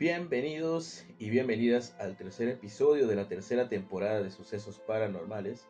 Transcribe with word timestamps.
Bienvenidos 0.00 1.04
y 1.18 1.28
bienvenidas 1.28 1.94
al 2.00 2.16
tercer 2.16 2.48
episodio 2.48 3.06
de 3.06 3.14
la 3.14 3.28
tercera 3.28 3.68
temporada 3.68 4.22
de 4.22 4.30
Sucesos 4.30 4.78
Paranormales. 4.78 5.66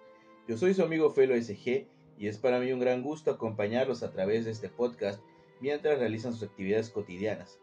Yo 0.47 0.57
soy 0.57 0.73
su 0.73 0.85
amigo 0.85 1.11
Felo 1.11 1.35
SG 1.35 1.89
y 2.17 2.29
es 2.29 2.39
para 2.39 2.61
mí 2.61 2.73
un 2.73 2.79
gran 2.79 3.03
gusto 3.03 3.33
acompañarlos 3.33 4.05
a 4.05 4.13
través 4.13 4.45
de 4.45 4.53
este 4.53 4.69
podcast 4.69 5.21
mientras 5.61 5.99
realizan 5.99 6.33
sus 6.33 6.45
actividades 6.45 6.91
cotidianas. 6.91 7.59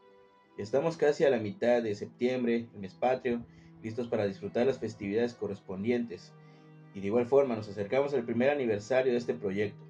Estamos 0.57 0.97
casi 0.97 1.23
a 1.23 1.29
la 1.29 1.39
mitad 1.39 1.81
de 1.81 1.95
septiembre, 1.95 2.67
el 2.73 2.81
mes 2.81 2.95
patrio, 2.95 3.45
listos 3.81 4.09
para 4.09 4.27
disfrutar 4.27 4.67
las 4.67 4.79
festividades 4.79 5.35
correspondientes. 5.35 6.33
Y 6.93 6.99
de 6.99 7.07
igual 7.07 7.27
forma 7.27 7.55
nos 7.55 7.69
acercamos 7.69 8.13
al 8.13 8.25
primer 8.25 8.49
aniversario 8.49 9.13
de 9.13 9.19
este 9.19 9.33
proyecto. 9.33 9.85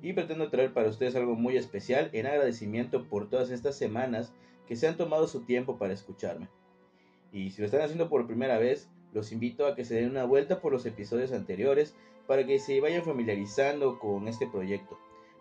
Y 0.00 0.14
pretendo 0.14 0.48
traer 0.48 0.72
para 0.72 0.88
ustedes 0.88 1.14
algo 1.14 1.34
muy 1.34 1.58
especial 1.58 2.08
en 2.14 2.24
agradecimiento 2.24 3.06
por 3.06 3.28
todas 3.28 3.50
estas 3.50 3.76
semanas 3.76 4.32
se 4.76 4.88
han 4.88 4.96
tomado 4.96 5.26
su 5.26 5.40
tiempo 5.40 5.78
para 5.78 5.92
escucharme. 5.92 6.48
Y 7.32 7.50
si 7.50 7.60
lo 7.60 7.66
están 7.66 7.82
haciendo 7.82 8.08
por 8.08 8.26
primera 8.26 8.58
vez, 8.58 8.90
los 9.12 9.32
invito 9.32 9.66
a 9.66 9.74
que 9.74 9.84
se 9.84 9.94
den 9.96 10.10
una 10.10 10.24
vuelta 10.24 10.60
por 10.60 10.72
los 10.72 10.86
episodios 10.86 11.32
anteriores 11.32 11.94
para 12.26 12.46
que 12.46 12.58
se 12.58 12.80
vayan 12.80 13.04
familiarizando 13.04 13.98
con 13.98 14.28
este 14.28 14.46
proyecto. 14.46 14.98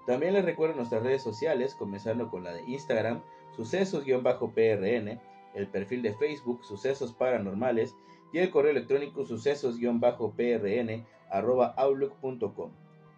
También 0.08 0.34
les 0.34 0.46
recuerdo 0.46 0.76
nuestras 0.76 1.04
redes 1.04 1.22
sociales, 1.22 1.76
comenzando 1.76 2.30
con 2.30 2.44
la 2.44 2.54
de 2.54 2.64
Instagram, 2.64 3.22
sucesos-prn, 3.55 5.20
el 5.54 5.68
perfil 5.68 6.02
de 6.02 6.13
Facebook, 6.16 6.63
Sucesos 6.66 7.13
Paranormales, 7.13 7.96
y 8.34 8.40
el 8.40 8.50
correo 8.50 8.72
electrónico 8.72 9.26
sucesos-prn 9.26 11.05
outlook.com. 11.30 12.72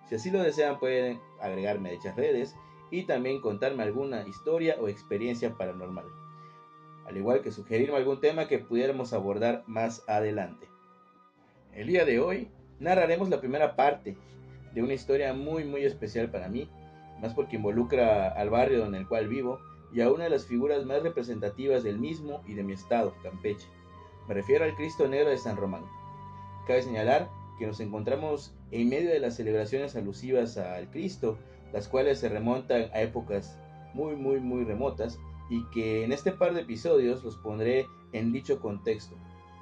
Si 0.10 0.16
así 0.16 0.32
lo 0.32 0.44
desean, 0.44 0.80
pueden 0.80 1.20
agregarme 1.40 1.90
a 1.90 1.92
dichas 1.94 2.16
redes 2.16 2.56
y 2.94 3.06
también 3.06 3.42
contarme 3.42 3.82
alguna 3.82 4.28
historia 4.28 4.78
o 4.80 4.88
experiencia 4.88 5.58
paranormal. 5.58 6.06
Al 7.08 7.18
igual 7.18 7.42
que 7.42 7.52
sugerirme 7.52 7.98
algún 7.98 8.22
tema 8.22 8.48
que 8.48 8.60
pudiéramos 8.60 9.14
abordar 9.14 9.64
más 9.66 10.08
adelante. 10.08 10.68
El 11.74 11.88
día 11.88 12.06
de 12.06 12.20
hoy 12.20 12.50
narraremos 12.80 13.30
la 13.30 13.40
primera 13.40 13.76
parte 13.76 14.16
de 14.76 14.84
una 14.84 14.94
historia 14.94 15.34
muy 15.34 15.64
muy 15.64 15.86
especial 15.86 16.30
para 16.30 16.50
mí, 16.50 16.70
más 17.20 17.34
porque 17.34 17.56
involucra 17.56 18.28
al 18.28 18.52
barrio 18.52 18.86
en 18.86 18.94
el 18.94 19.08
cual 19.08 19.28
vivo 19.28 19.60
y 19.92 20.02
a 20.02 20.12
una 20.12 20.26
de 20.26 20.30
las 20.30 20.46
figuras 20.46 20.86
más 20.86 21.02
representativas 21.02 21.84
del 21.84 21.98
mismo 21.98 22.44
y 22.48 22.54
de 22.54 22.62
mi 22.62 22.74
estado, 22.74 23.16
Campeche. 23.24 23.68
Me 24.28 24.36
refiero 24.36 24.66
al 24.66 24.76
Cristo 24.76 25.08
Negro 25.08 25.32
de 25.32 25.40
San 25.40 25.58
Román. 25.58 25.84
Cabe 26.68 26.84
señalar 26.84 27.28
que 27.58 27.66
nos 27.66 27.80
encontramos 27.80 28.54
en 28.70 28.88
medio 28.88 29.10
de 29.10 29.20
las 29.20 29.36
celebraciones 29.36 29.96
alusivas 29.96 30.58
al 30.58 30.92
Cristo, 30.92 31.40
las 31.74 31.88
cuales 31.88 32.20
se 32.20 32.30
remontan 32.30 32.90
a 32.94 33.02
épocas 33.02 33.58
muy 33.94 34.16
muy 34.16 34.40
muy 34.40 34.64
remotas 34.64 35.20
y 35.50 35.66
que 35.72 36.04
en 36.04 36.14
este 36.14 36.32
par 36.32 36.54
de 36.54 36.62
episodios 36.62 37.24
los 37.24 37.36
pondré 37.36 37.86
en 38.14 38.32
dicho 38.32 38.62
contexto, 38.62 39.16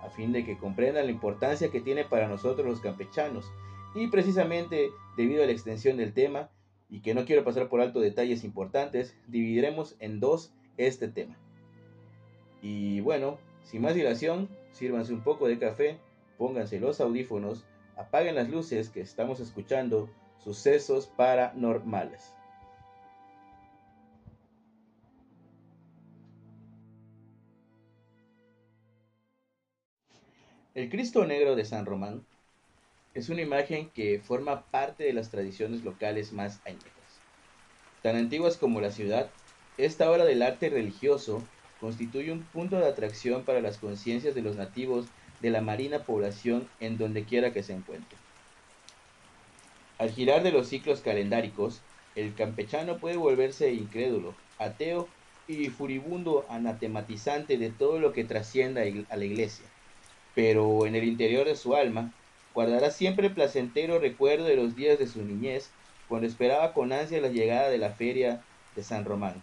a 0.04 0.10
fin 0.10 0.32
de 0.32 0.46
que 0.46 0.58
comprendan 0.58 1.06
la 1.06 1.12
importancia 1.12 1.72
que 1.72 1.82
tiene 1.82 2.06
para 2.06 2.28
nosotros 2.28 2.68
los 2.68 2.82
campechanos 2.82 3.52
y 3.96 4.08
precisamente 4.08 4.92
debido 5.18 5.44
a 5.44 5.46
la 5.46 5.52
extensión 5.52 5.98
del 5.98 6.14
tema 6.14 6.50
y 6.90 7.02
que 7.02 7.14
no 7.14 7.26
quiero 7.26 7.44
pasar 7.44 7.70
por 7.70 7.82
alto 7.82 8.00
detalles 8.00 8.44
importantes, 8.44 9.16
dividiremos 9.28 9.96
en 10.00 10.20
dos 10.20 10.54
este 10.78 11.08
tema. 11.08 11.38
Y 12.62 13.00
bueno, 13.02 13.38
sin 13.64 13.82
más 13.82 13.96
dilación, 13.96 14.50
sírvanse 14.72 15.14
un 15.14 15.22
poco 15.22 15.48
de 15.48 15.58
café, 15.58 15.98
pónganse 16.38 16.80
los 16.80 17.00
audífonos, 17.00 17.66
apaguen 17.96 18.36
las 18.36 18.50
luces 18.50 18.90
que 18.90 19.02
estamos 19.02 19.40
escuchando 19.40 20.10
sucesos 20.44 21.08
paranormales. 21.08 22.34
El 30.74 30.90
Cristo 30.90 31.26
Negro 31.26 31.56
de 31.56 31.66
San 31.66 31.86
Román 31.86 32.26
es 33.14 33.28
una 33.28 33.42
imagen 33.42 33.90
que 33.90 34.20
forma 34.20 34.64
parte 34.68 35.04
de 35.04 35.12
las 35.12 35.30
tradiciones 35.30 35.84
locales 35.84 36.32
más 36.32 36.62
añejas. 36.66 36.92
Tan 38.02 38.16
antiguas 38.16 38.56
como 38.56 38.80
la 38.80 38.92
ciudad, 38.92 39.30
esta 39.78 40.10
obra 40.10 40.24
del 40.24 40.42
arte 40.42 40.70
religioso 40.70 41.44
constituye 41.82 42.32
un 42.32 42.44
punto 42.44 42.78
de 42.78 42.88
atracción 42.88 43.44
para 43.44 43.60
las 43.60 43.78
conciencias 43.80 44.34
de 44.34 44.42
los 44.42 44.56
nativos 44.56 45.08
de 45.42 45.50
la 45.50 45.62
marina 45.62 46.06
población 46.06 46.70
en 46.80 46.98
donde 46.98 47.26
quiera 47.26 47.52
que 47.52 47.64
se 47.64 47.74
encuentre. 47.74 48.18
Al 50.02 50.10
girar 50.10 50.42
de 50.42 50.52
los 50.52 50.68
ciclos 50.68 51.02
calendáricos, 51.02 51.80
el 52.16 52.34
campechano 52.34 52.98
puede 52.98 53.18
volverse 53.18 53.72
incrédulo, 53.72 54.34
ateo 54.58 55.08
y 55.48 55.70
furibundo 55.70 56.44
anatematizante 56.50 57.60
de 57.60 57.70
todo 57.70 58.00
lo 58.00 58.12
que 58.12 58.24
trascienda 58.24 58.82
a 58.82 59.16
la 59.16 59.26
iglesia, 59.26 59.64
pero 60.34 60.88
en 60.88 60.96
el 60.96 61.04
interior 61.04 61.46
de 61.46 61.56
su 61.56 61.76
alma 61.76 62.12
guardará 62.56 62.90
siempre 62.90 63.28
el 63.28 63.36
placentero 63.36 64.00
recuerdo 64.00 64.46
de 64.46 64.56
los 64.56 64.76
días 64.76 64.98
de 64.98 65.06
su 65.06 65.24
niñez, 65.24 65.70
cuando 66.10 66.26
esperaba 66.26 66.74
con 66.74 66.94
ansia 66.94 67.22
la 67.22 67.30
llegada 67.30 67.70
de 67.70 67.78
la 67.78 67.92
feria 67.92 68.44
de 68.76 68.82
San 68.82 69.06
Román, 69.06 69.36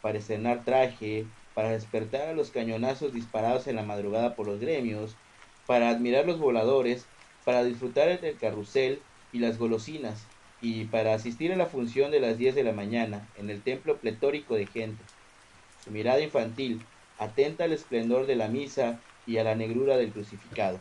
para 0.00 0.18
estrenar 0.18 0.64
traje, 0.64 1.24
para 1.54 1.70
despertar 1.70 2.30
a 2.30 2.32
los 2.32 2.50
cañonazos 2.50 3.12
disparados 3.12 3.68
en 3.68 3.76
la 3.76 3.84
madrugada 3.84 4.34
por 4.34 4.48
los 4.48 4.58
gremios, 4.58 5.14
para 5.66 5.88
admirar 5.88 6.26
los 6.26 6.40
voladores, 6.40 7.06
para 7.44 7.62
disfrutar 7.62 8.20
del 8.20 8.36
carrusel 8.38 8.98
y 9.34 9.40
las 9.40 9.58
golosinas, 9.58 10.24
y 10.62 10.84
para 10.84 11.12
asistir 11.12 11.52
a 11.52 11.56
la 11.56 11.66
función 11.66 12.12
de 12.12 12.20
las 12.20 12.38
10 12.38 12.54
de 12.54 12.62
la 12.62 12.72
mañana 12.72 13.28
en 13.36 13.50
el 13.50 13.60
templo 13.60 13.98
pletórico 13.98 14.54
de 14.54 14.66
gente. 14.66 15.02
Su 15.84 15.90
mirada 15.90 16.20
infantil, 16.20 16.80
atenta 17.18 17.64
al 17.64 17.72
esplendor 17.72 18.26
de 18.26 18.36
la 18.36 18.48
misa 18.48 19.00
y 19.26 19.38
a 19.38 19.44
la 19.44 19.56
negrura 19.56 19.96
del 19.96 20.12
crucificado. 20.12 20.80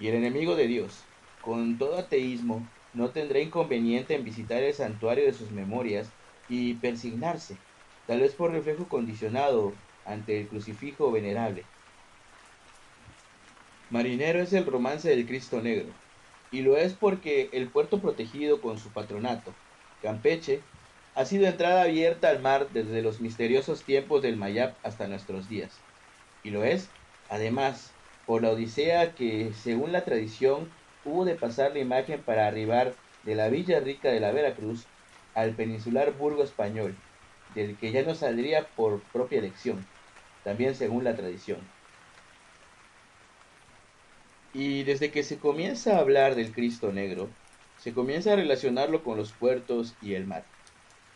Y 0.00 0.08
el 0.08 0.14
enemigo 0.14 0.56
de 0.56 0.66
Dios, 0.66 1.02
con 1.42 1.76
todo 1.76 1.98
ateísmo, 1.98 2.66
no 2.94 3.10
tendrá 3.10 3.38
inconveniente 3.38 4.14
en 4.14 4.24
visitar 4.24 4.62
el 4.62 4.72
santuario 4.72 5.26
de 5.26 5.34
sus 5.34 5.50
memorias 5.50 6.08
y 6.48 6.74
persignarse, 6.74 7.56
tal 8.06 8.20
vez 8.20 8.32
por 8.32 8.50
reflejo 8.50 8.88
condicionado 8.88 9.74
ante 10.06 10.40
el 10.40 10.48
crucifijo 10.48 11.12
venerable. 11.12 11.64
Marinero 13.90 14.40
es 14.40 14.54
el 14.54 14.64
romance 14.64 15.10
del 15.10 15.26
Cristo 15.26 15.60
Negro, 15.60 15.92
y 16.50 16.62
lo 16.62 16.76
es 16.76 16.94
porque 16.94 17.50
el 17.52 17.68
puerto 17.68 18.00
protegido 18.00 18.60
con 18.60 18.78
su 18.78 18.88
patronato, 18.90 19.52
Campeche, 20.02 20.60
ha 21.14 21.24
sido 21.24 21.46
entrada 21.46 21.82
abierta 21.82 22.30
al 22.30 22.40
mar 22.40 22.68
desde 22.72 23.02
los 23.02 23.20
misteriosos 23.20 23.82
tiempos 23.82 24.22
del 24.22 24.36
Mayap 24.36 24.76
hasta 24.84 25.08
nuestros 25.08 25.48
días. 25.48 25.70
Y 26.44 26.50
lo 26.50 26.64
es, 26.64 26.88
además, 27.28 27.92
por 28.24 28.42
la 28.42 28.50
odisea 28.50 29.14
que, 29.14 29.52
según 29.52 29.92
la 29.92 30.04
tradición, 30.04 30.68
hubo 31.04 31.24
de 31.24 31.34
pasar 31.34 31.72
la 31.72 31.80
imagen 31.80 32.22
para 32.22 32.46
arribar 32.46 32.94
de 33.24 33.34
la 33.34 33.48
Villa 33.48 33.80
Rica 33.80 34.10
de 34.10 34.20
la 34.20 34.32
Veracruz 34.32 34.86
al 35.34 35.54
peninsular 35.54 36.12
Burgo 36.12 36.44
español, 36.44 36.94
del 37.54 37.76
que 37.76 37.90
ya 37.90 38.02
no 38.02 38.14
saldría 38.14 38.68
por 38.74 39.02
propia 39.02 39.38
elección, 39.38 39.84
también 40.44 40.74
según 40.74 41.04
la 41.04 41.16
tradición. 41.16 41.72
Y 44.54 44.84
desde 44.84 45.10
que 45.10 45.22
se 45.22 45.36
comienza 45.36 45.96
a 45.96 46.00
hablar 46.00 46.34
del 46.34 46.52
Cristo 46.52 46.92
Negro, 46.92 47.28
se 47.78 47.92
comienza 47.92 48.32
a 48.32 48.36
relacionarlo 48.36 49.04
con 49.04 49.16
los 49.16 49.32
puertos 49.32 49.94
y 50.02 50.14
el 50.14 50.26
mar. 50.26 50.44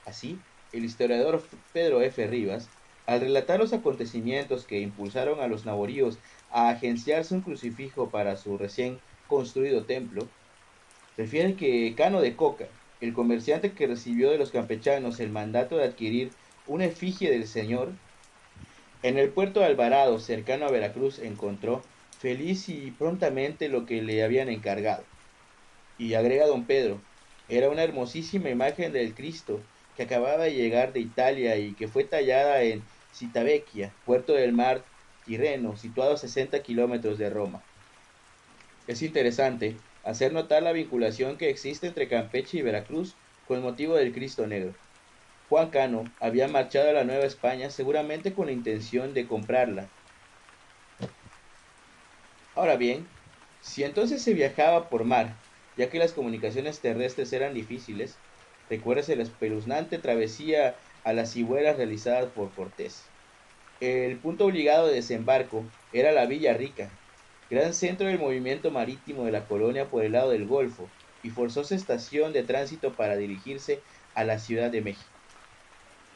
Así, 0.07 0.39
el 0.73 0.85
historiador 0.85 1.43
Pedro 1.73 2.03
F. 2.03 2.27
Rivas, 2.27 2.69
al 3.07 3.21
relatar 3.21 3.59
los 3.59 3.73
acontecimientos 3.73 4.65
que 4.65 4.81
impulsaron 4.81 5.41
a 5.41 5.49
los 5.49 5.65
naboríos 5.65 6.19
a 6.51 6.69
agenciarse 6.69 7.35
un 7.35 7.41
crucifijo 7.41 8.11
para 8.11 8.37
su 8.37 8.59
recién 8.59 8.99
construido 9.29 9.85
templo, 9.85 10.29
refiere 11.17 11.55
que 11.55 11.95
Cano 11.97 12.21
de 12.21 12.37
Coca, 12.37 12.67
el 13.01 13.13
comerciante 13.13 13.73
que 13.73 13.87
recibió 13.87 14.31
de 14.31 14.39
los 14.39 14.51
campechanos 14.51 15.21
el 15.21 15.31
mandato 15.31 15.77
de 15.77 15.85
adquirir 15.85 16.31
una 16.67 16.85
efigie 16.85 17.31
del 17.31 17.47
Señor, 17.47 17.93
en 19.03 19.19
el 19.19 19.31
puerto 19.31 19.61
de 19.61 19.67
Alvarado, 19.67 20.21
cercano 20.21 20.67
a 20.67 20.71
Veracruz, 20.71 21.19
encontró 21.19 21.83
feliz 22.23 22.69
y 22.69 22.93
prontamente 22.93 23.69
lo 23.69 23.85
que 23.85 24.01
le 24.01 24.23
habían 24.23 24.49
encargado. 24.49 25.05
Y 25.99 26.15
agrega 26.15 26.47
don 26.47 26.67
Pedro, 26.67 27.01
era 27.49 27.69
una 27.69 27.83
hermosísima 27.83 28.49
imagen 28.49 28.93
del 28.93 29.13
Cristo 29.13 29.61
que 29.97 30.05
acababa 30.05 30.45
de 30.45 30.55
llegar 30.55 30.93
de 30.93 31.01
Italia 31.01 31.59
y 31.59 31.75
que 31.75 31.89
fue 31.89 32.05
tallada 32.05 32.63
en 32.63 32.85
Citavecchia, 33.13 33.93
puerto 34.05 34.35
del 34.35 34.53
mar 34.53 34.85
Tirreno, 35.25 35.77
situado 35.77 36.15
a 36.15 36.17
60 36.17 36.63
kilómetros 36.63 37.19
de 37.19 37.29
Roma. 37.29 37.61
Es 38.87 39.03
interesante 39.03 39.77
hacer 40.05 40.33
notar 40.33 40.63
la 40.63 40.73
vinculación 40.73 41.37
que 41.37 41.51
existe 41.51 41.89
entre 41.89 42.09
Campeche 42.09 42.59
y 42.59 42.63
Veracruz 42.63 43.17
con 43.49 43.63
motivo 43.63 43.97
del 43.97 44.13
Cristo 44.13 44.47
Negro. 44.47 44.75
Juan 45.49 45.71
Cano 45.71 46.05
había 46.21 46.47
marchado 46.47 46.91
a 46.91 46.93
la 46.93 47.05
Nueva 47.05 47.25
España 47.25 47.69
seguramente 47.71 48.33
con 48.33 48.47
la 48.47 48.53
intención 48.53 49.13
de 49.13 49.27
comprarla. 49.27 49.91
Ahora 52.55 52.77
bien, 52.77 53.09
si 53.61 53.85
entonces 53.85 54.23
se 54.23 54.35
viajaba 54.35 54.89
por 54.89 55.05
mar, 55.05 55.43
ya 55.77 55.91
que 55.91 55.99
las 55.99 56.13
comunicaciones 56.13 56.81
terrestres 56.81 57.33
eran 57.33 57.55
difíciles, 57.55 58.23
recuérdese 58.69 59.17
la 59.17 59.23
espeluznante 59.23 59.99
travesía 59.99 60.79
a 61.05 61.13
las 61.13 61.33
cigüeras 61.33 61.77
realizada 61.77 62.35
por 62.35 62.55
Cortés. 62.55 63.15
El 63.81 64.21
punto 64.21 64.47
obligado 64.47 64.87
de 64.87 64.95
desembarco 64.95 65.73
era 65.93 66.13
la 66.13 66.27
Villa 66.27 66.55
Rica, 66.55 67.01
gran 67.51 67.75
centro 67.75 68.07
del 68.07 68.19
movimiento 68.19 68.71
marítimo 68.71 69.25
de 69.25 69.33
la 69.33 69.47
colonia 69.47 69.91
por 69.91 70.05
el 70.05 70.13
lado 70.13 70.31
del 70.31 70.47
Golfo, 70.47 70.95
y 71.23 71.31
forzosa 71.31 71.75
estación 71.75 72.33
de 72.33 72.43
tránsito 72.43 72.97
para 72.97 73.17
dirigirse 73.17 73.85
a 74.15 74.25
la 74.25 74.39
Ciudad 74.39 74.71
de 74.71 74.83
México. 74.83 75.21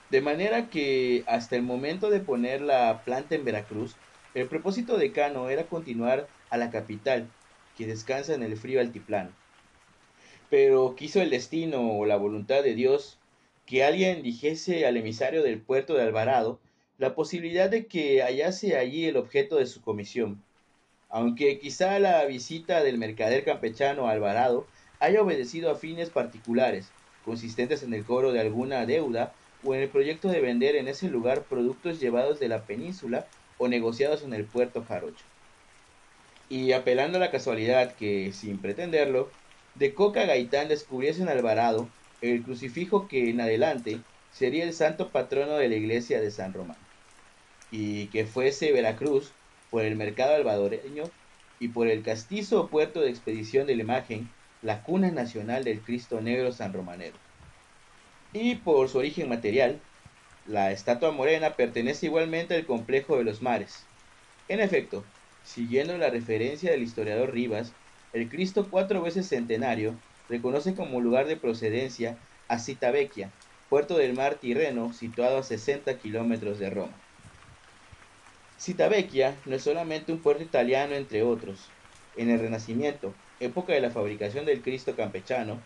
De 0.08 0.20
manera 0.20 0.68
que 0.70 1.24
hasta 1.26 1.56
el 1.56 1.62
momento 1.62 2.10
de 2.10 2.20
poner 2.20 2.60
la 2.60 3.04
planta 3.04 3.34
en 3.34 3.44
Veracruz, 3.44 4.00
el 4.36 4.48
propósito 4.48 4.98
de 4.98 5.12
Cano 5.12 5.48
era 5.48 5.64
continuar 5.64 6.28
a 6.50 6.58
la 6.58 6.70
capital, 6.70 7.26
que 7.74 7.86
descansa 7.86 8.34
en 8.34 8.42
el 8.42 8.58
frío 8.58 8.80
altiplano. 8.80 9.30
Pero 10.50 10.94
quiso 10.94 11.22
el 11.22 11.30
destino 11.30 11.92
o 11.92 12.04
la 12.04 12.16
voluntad 12.16 12.62
de 12.62 12.74
Dios 12.74 13.18
que 13.64 13.82
alguien 13.82 14.22
dijese 14.22 14.86
al 14.86 14.98
emisario 14.98 15.42
del 15.42 15.58
puerto 15.58 15.94
de 15.94 16.02
Alvarado 16.02 16.60
la 16.98 17.14
posibilidad 17.14 17.70
de 17.70 17.86
que 17.86 18.20
hallase 18.20 18.76
allí 18.76 19.06
el 19.06 19.16
objeto 19.16 19.56
de 19.56 19.64
su 19.64 19.80
comisión, 19.80 20.42
aunque 21.08 21.58
quizá 21.58 21.98
la 21.98 22.22
visita 22.26 22.82
del 22.82 22.98
mercader 22.98 23.42
campechano 23.42 24.06
Alvarado 24.06 24.66
haya 25.00 25.22
obedecido 25.22 25.70
a 25.70 25.76
fines 25.76 26.10
particulares, 26.10 26.90
consistentes 27.24 27.82
en 27.82 27.94
el 27.94 28.04
cobro 28.04 28.32
de 28.32 28.40
alguna 28.40 28.84
deuda 28.84 29.32
o 29.64 29.74
en 29.74 29.80
el 29.80 29.88
proyecto 29.88 30.28
de 30.28 30.42
vender 30.42 30.76
en 30.76 30.88
ese 30.88 31.08
lugar 31.08 31.44
productos 31.44 32.00
llevados 32.00 32.38
de 32.38 32.48
la 32.48 32.66
península 32.66 33.26
o 33.58 33.68
negociados 33.68 34.22
en 34.22 34.32
el 34.34 34.44
puerto 34.44 34.84
jarocho. 34.84 35.24
Y 36.48 36.72
apelando 36.72 37.18
a 37.18 37.20
la 37.20 37.30
casualidad 37.30 37.94
que, 37.94 38.32
sin 38.32 38.58
pretenderlo, 38.58 39.30
de 39.74 39.94
Coca 39.94 40.24
Gaitán 40.24 40.68
descubriese 40.68 41.22
en 41.22 41.28
Alvarado 41.28 41.88
el 42.20 42.42
crucifijo 42.42 43.08
que 43.08 43.30
en 43.30 43.40
adelante 43.40 44.00
sería 44.32 44.64
el 44.64 44.72
santo 44.72 45.10
patrono 45.10 45.56
de 45.56 45.68
la 45.68 45.76
iglesia 45.76 46.20
de 46.20 46.30
San 46.30 46.52
Román, 46.52 46.76
y 47.70 48.06
que 48.08 48.26
fuese 48.26 48.72
Veracruz 48.72 49.32
por 49.70 49.82
el 49.82 49.96
mercado 49.96 50.34
alvadoreño 50.34 51.04
y 51.58 51.68
por 51.68 51.88
el 51.88 52.02
castizo 52.02 52.68
puerto 52.68 53.00
de 53.00 53.10
expedición 53.10 53.66
de 53.66 53.76
la 53.76 53.82
imagen, 53.82 54.30
la 54.62 54.82
cuna 54.82 55.10
nacional 55.10 55.64
del 55.64 55.80
Cristo 55.80 56.20
Negro 56.20 56.52
San 56.52 56.72
Romanero. 56.72 57.16
Y 58.32 58.56
por 58.56 58.88
su 58.88 58.98
origen 58.98 59.28
material, 59.28 59.80
la 60.48 60.70
estatua 60.70 61.10
morena 61.10 61.56
pertenece 61.56 62.06
igualmente 62.06 62.54
al 62.54 62.66
complejo 62.66 63.16
de 63.16 63.24
los 63.24 63.42
mares. 63.42 63.84
En 64.48 64.60
efecto, 64.60 65.04
siguiendo 65.42 65.98
la 65.98 66.10
referencia 66.10 66.70
del 66.70 66.82
historiador 66.82 67.32
Rivas, 67.32 67.72
el 68.12 68.28
Cristo 68.28 68.68
cuatro 68.70 69.02
veces 69.02 69.26
centenario 69.26 69.94
reconoce 70.28 70.74
como 70.74 71.00
lugar 71.00 71.26
de 71.26 71.36
procedencia 71.36 72.16
a 72.48 72.58
Citavecchia, 72.58 73.32
puerto 73.68 73.96
del 73.96 74.14
mar 74.14 74.36
Tirreno 74.36 74.92
situado 74.92 75.38
a 75.38 75.42
60 75.42 75.98
kilómetros 75.98 76.58
de 76.60 76.70
Roma. 76.70 76.94
Citavecchia 78.58 79.34
no 79.46 79.56
es 79.56 79.62
solamente 79.62 80.12
un 80.12 80.22
puerto 80.22 80.44
italiano 80.44 80.94
entre 80.94 81.22
otros. 81.24 81.74
En 82.16 82.30
el 82.30 82.38
Renacimiento, 82.38 83.12
época 83.40 83.72
de 83.72 83.80
la 83.80 83.90
fabricación 83.90 84.46
del 84.46 84.62
Cristo 84.62 84.94
campechano, 84.94 85.60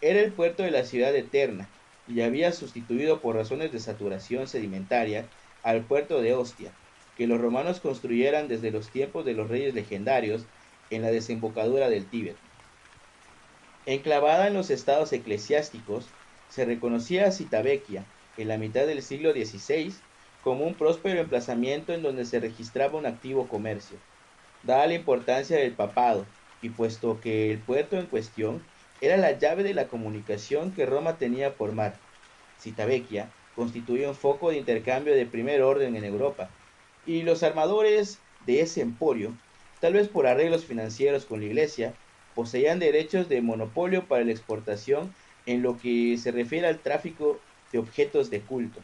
era 0.00 0.20
el 0.20 0.32
puerto 0.32 0.62
de 0.62 0.70
la 0.70 0.84
ciudad 0.84 1.14
eterna 1.14 1.68
y 2.08 2.22
había 2.22 2.52
sustituido 2.52 3.20
por 3.20 3.36
razones 3.36 3.72
de 3.72 3.80
saturación 3.80 4.48
sedimentaria 4.48 5.26
al 5.62 5.82
puerto 5.82 6.20
de 6.20 6.34
Ostia, 6.34 6.72
que 7.16 7.26
los 7.26 7.40
romanos 7.40 7.80
construyeran 7.80 8.48
desde 8.48 8.70
los 8.70 8.88
tiempos 8.88 9.24
de 9.24 9.34
los 9.34 9.48
reyes 9.48 9.74
legendarios 9.74 10.42
en 10.90 11.02
la 11.02 11.10
desembocadura 11.10 11.88
del 11.88 12.06
Tíbet. 12.06 12.36
Enclavada 13.86 14.46
en 14.46 14.54
los 14.54 14.70
estados 14.70 15.12
eclesiásticos, 15.12 16.06
se 16.48 16.64
reconocía 16.64 17.26
a 17.26 17.32
Citavecchia 17.32 18.04
en 18.36 18.48
la 18.48 18.58
mitad 18.58 18.86
del 18.86 19.02
siglo 19.02 19.32
XVI 19.32 19.94
como 20.42 20.66
un 20.66 20.74
próspero 20.74 21.20
emplazamiento 21.20 21.92
en 21.92 22.02
donde 22.02 22.24
se 22.24 22.40
registraba 22.40 22.98
un 22.98 23.06
activo 23.06 23.48
comercio. 23.48 23.98
Dada 24.62 24.86
la 24.86 24.94
importancia 24.94 25.56
del 25.56 25.72
papado, 25.72 26.26
y 26.62 26.70
puesto 26.70 27.20
que 27.20 27.50
el 27.50 27.58
puerto 27.58 27.98
en 27.98 28.06
cuestión 28.06 28.62
era 29.00 29.16
la 29.16 29.32
llave 29.32 29.62
de 29.62 29.74
la 29.74 29.88
comunicación 29.88 30.72
que 30.72 30.86
Roma 30.86 31.16
tenía 31.16 31.54
por 31.54 31.72
mar, 31.72 31.96
Citavecchia 32.60 33.30
constituía 33.56 34.08
un 34.08 34.14
foco 34.14 34.50
de 34.50 34.58
intercambio 34.58 35.14
de 35.14 35.26
primer 35.26 35.62
orden 35.62 35.96
en 35.96 36.04
Europa, 36.04 36.50
y 37.06 37.22
los 37.22 37.42
armadores 37.42 38.18
de 38.46 38.60
ese 38.60 38.80
emporio, 38.80 39.32
tal 39.80 39.94
vez 39.94 40.08
por 40.08 40.26
arreglos 40.26 40.64
financieros 40.64 41.24
con 41.24 41.40
la 41.40 41.46
Iglesia, 41.46 41.94
poseían 42.34 42.78
derechos 42.78 43.28
de 43.28 43.42
monopolio 43.42 44.06
para 44.06 44.24
la 44.24 44.32
exportación 44.32 45.14
en 45.46 45.62
lo 45.62 45.78
que 45.78 46.16
se 46.18 46.30
refiere 46.30 46.66
al 46.66 46.78
tráfico 46.78 47.40
de 47.72 47.78
objetos 47.78 48.30
de 48.30 48.40
culto. 48.40 48.80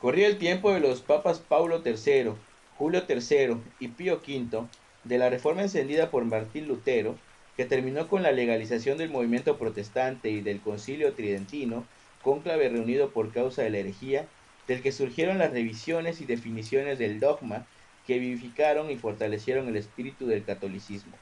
Corría 0.00 0.26
el 0.26 0.38
tiempo 0.38 0.72
de 0.72 0.80
los 0.80 1.00
papas 1.00 1.38
Paulo 1.38 1.82
III, 1.84 2.32
Julio 2.76 3.02
III 3.08 3.56
y 3.80 3.88
Pío 3.88 4.20
V, 4.26 4.66
de 5.04 5.18
la 5.18 5.30
reforma 5.30 5.62
encendida 5.62 6.10
por 6.10 6.24
Martín 6.24 6.66
Lutero, 6.66 7.16
que 7.56 7.64
terminó 7.64 8.08
con 8.08 8.22
la 8.22 8.32
legalización 8.32 8.98
del 8.98 9.10
movimiento 9.10 9.56
protestante 9.56 10.30
y 10.30 10.40
del 10.40 10.60
concilio 10.60 11.12
tridentino, 11.12 11.84
cónclave 12.22 12.68
reunido 12.68 13.10
por 13.10 13.32
causa 13.32 13.62
de 13.62 13.70
la 13.70 13.78
herejía, 13.78 14.26
del 14.66 14.82
que 14.82 14.92
surgieron 14.92 15.38
las 15.38 15.52
revisiones 15.52 16.20
y 16.20 16.24
definiciones 16.24 16.98
del 16.98 17.20
dogma 17.20 17.66
que 18.06 18.18
vivificaron 18.18 18.90
y 18.90 18.96
fortalecieron 18.96 19.68
el 19.68 19.76
espíritu 19.76 20.26
del 20.26 20.44
catolicismo. 20.44 21.12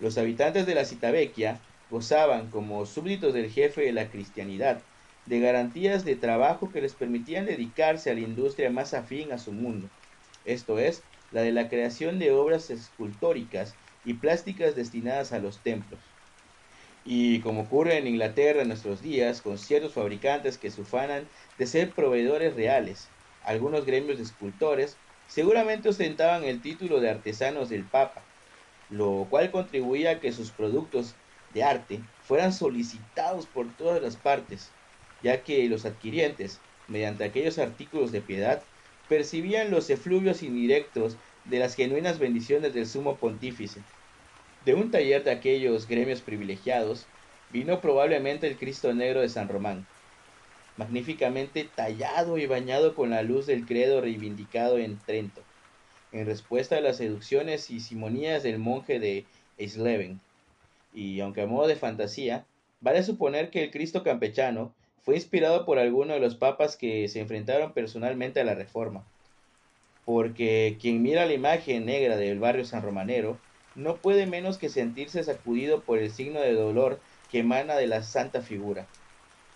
Los 0.00 0.18
habitantes 0.18 0.66
de 0.66 0.74
la 0.74 0.84
Citavecchia 0.84 1.60
gozaban, 1.90 2.50
como 2.50 2.84
súbditos 2.86 3.32
del 3.32 3.50
jefe 3.50 3.82
de 3.82 3.92
la 3.92 4.08
cristianidad, 4.08 4.80
de 5.26 5.40
garantías 5.40 6.04
de 6.04 6.16
trabajo 6.16 6.70
que 6.70 6.82
les 6.82 6.92
permitían 6.92 7.46
dedicarse 7.46 8.10
a 8.10 8.14
la 8.14 8.20
industria 8.20 8.70
más 8.70 8.92
afín 8.92 9.32
a 9.32 9.38
su 9.38 9.52
mundo, 9.52 9.88
esto 10.44 10.78
es, 10.78 11.02
la 11.32 11.42
de 11.42 11.52
la 11.52 11.68
creación 11.68 12.18
de 12.18 12.32
obras 12.32 12.70
escultóricas 12.70 13.74
y 14.04 14.14
plásticas 14.14 14.76
destinadas 14.76 15.32
a 15.32 15.38
los 15.38 15.58
templos. 15.58 16.00
Y 17.04 17.40
como 17.40 17.62
ocurre 17.62 17.98
en 17.98 18.06
Inglaterra 18.06 18.62
en 18.62 18.68
nuestros 18.68 19.02
días, 19.02 19.42
con 19.42 19.58
ciertos 19.58 19.92
fabricantes 19.92 20.56
que 20.56 20.70
se 20.70 20.80
ufanan 20.80 21.28
de 21.58 21.66
ser 21.66 21.90
proveedores 21.90 22.54
reales, 22.54 23.08
algunos 23.44 23.84
gremios 23.84 24.16
de 24.16 24.24
escultores 24.24 24.96
seguramente 25.28 25.88
ostentaban 25.88 26.44
el 26.44 26.62
título 26.62 27.00
de 27.00 27.10
artesanos 27.10 27.68
del 27.68 27.84
Papa, 27.84 28.22
lo 28.90 29.26
cual 29.28 29.50
contribuía 29.50 30.12
a 30.12 30.20
que 30.20 30.32
sus 30.32 30.50
productos 30.50 31.14
de 31.52 31.62
arte 31.62 32.00
fueran 32.22 32.52
solicitados 32.52 33.46
por 33.46 33.74
todas 33.76 34.02
las 34.02 34.16
partes, 34.16 34.70
ya 35.22 35.42
que 35.42 35.68
los 35.68 35.84
adquirientes, 35.84 36.60
mediante 36.88 37.24
aquellos 37.24 37.58
artículos 37.58 38.12
de 38.12 38.20
piedad, 38.20 38.62
percibían 39.08 39.70
los 39.70 39.90
efluvios 39.90 40.42
indirectos 40.42 41.16
de 41.44 41.58
las 41.58 41.74
genuinas 41.74 42.18
bendiciones 42.18 42.74
del 42.74 42.86
sumo 42.86 43.16
pontífice. 43.16 43.80
De 44.64 44.74
un 44.74 44.90
taller 44.90 45.24
de 45.24 45.30
aquellos 45.30 45.86
gremios 45.86 46.22
privilegiados 46.22 47.06
vino 47.52 47.80
probablemente 47.80 48.46
el 48.46 48.56
Cristo 48.56 48.92
Negro 48.94 49.20
de 49.20 49.28
San 49.28 49.48
Román, 49.48 49.86
magníficamente 50.76 51.68
tallado 51.74 52.38
y 52.38 52.46
bañado 52.46 52.94
con 52.94 53.10
la 53.10 53.22
luz 53.22 53.46
del 53.46 53.66
credo 53.66 54.00
reivindicado 54.00 54.78
en 54.78 54.98
Trento, 54.98 55.42
en 56.12 56.26
respuesta 56.26 56.78
a 56.78 56.80
las 56.80 56.96
seducciones 56.96 57.70
y 57.70 57.80
simonías 57.80 58.42
del 58.42 58.58
monje 58.58 58.98
de 58.98 59.24
Eisleben. 59.58 60.20
Y 60.94 61.20
aunque 61.20 61.42
a 61.42 61.46
modo 61.46 61.66
de 61.66 61.76
fantasía, 61.76 62.46
vale 62.80 63.02
suponer 63.02 63.50
que 63.50 63.64
el 63.64 63.70
Cristo 63.70 64.02
campechano 64.02 64.72
fue 65.02 65.16
inspirado 65.16 65.66
por 65.66 65.78
alguno 65.78 66.14
de 66.14 66.20
los 66.20 66.34
papas 66.36 66.76
que 66.76 67.08
se 67.08 67.20
enfrentaron 67.20 67.72
personalmente 67.72 68.40
a 68.40 68.44
la 68.44 68.54
reforma, 68.54 69.04
porque 70.04 70.76
quien 70.80 71.02
mira 71.02 71.26
la 71.26 71.32
imagen 71.32 71.86
negra 71.86 72.16
del 72.16 72.38
barrio 72.38 72.64
San 72.64 72.82
Romanero 72.82 73.38
no 73.74 73.96
puede 73.96 74.26
menos 74.26 74.58
que 74.58 74.68
sentirse 74.68 75.24
sacudido 75.24 75.80
por 75.82 75.98
el 75.98 76.10
signo 76.10 76.40
de 76.40 76.52
dolor 76.52 77.00
que 77.30 77.40
emana 77.40 77.74
de 77.74 77.86
la 77.86 78.02
santa 78.02 78.42
figura, 78.42 78.86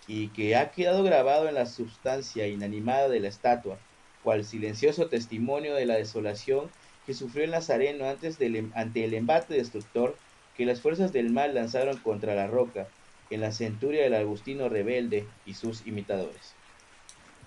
y 0.07 0.29
que 0.29 0.57
ha 0.57 0.71
quedado 0.71 1.03
grabado 1.03 1.49
en 1.49 1.55
la 1.55 1.67
sustancia 1.67 2.49
inanimada 2.49 3.09
de 3.09 3.21
la 3.21 3.29
estatua, 3.29 3.79
cual 4.25 4.45
silencioso 4.45 5.09
testimonio 5.09 5.75
de 5.75 5.87
la 5.87 5.95
desolación 5.95 6.71
que 7.07 7.15
sufrió 7.15 7.45
el 7.45 7.53
Nazareno 7.53 8.07
antes 8.07 8.39
del, 8.39 8.57
em, 8.57 8.73
ante 8.75 9.05
el 9.05 9.15
embate 9.15 9.55
destructor 9.55 10.17
que 10.57 10.67
las 10.67 10.81
fuerzas 10.81 11.13
del 11.13 11.31
mal 11.31 11.55
lanzaron 11.55 11.99
contra 11.99 12.35
la 12.35 12.49
roca, 12.49 12.89
en 13.31 13.43
la 13.43 13.53
centuria 13.53 14.03
del 14.03 14.15
Agustino 14.15 14.69
rebelde 14.69 15.27
y 15.47 15.55
sus 15.55 15.87
imitadores. 15.87 16.55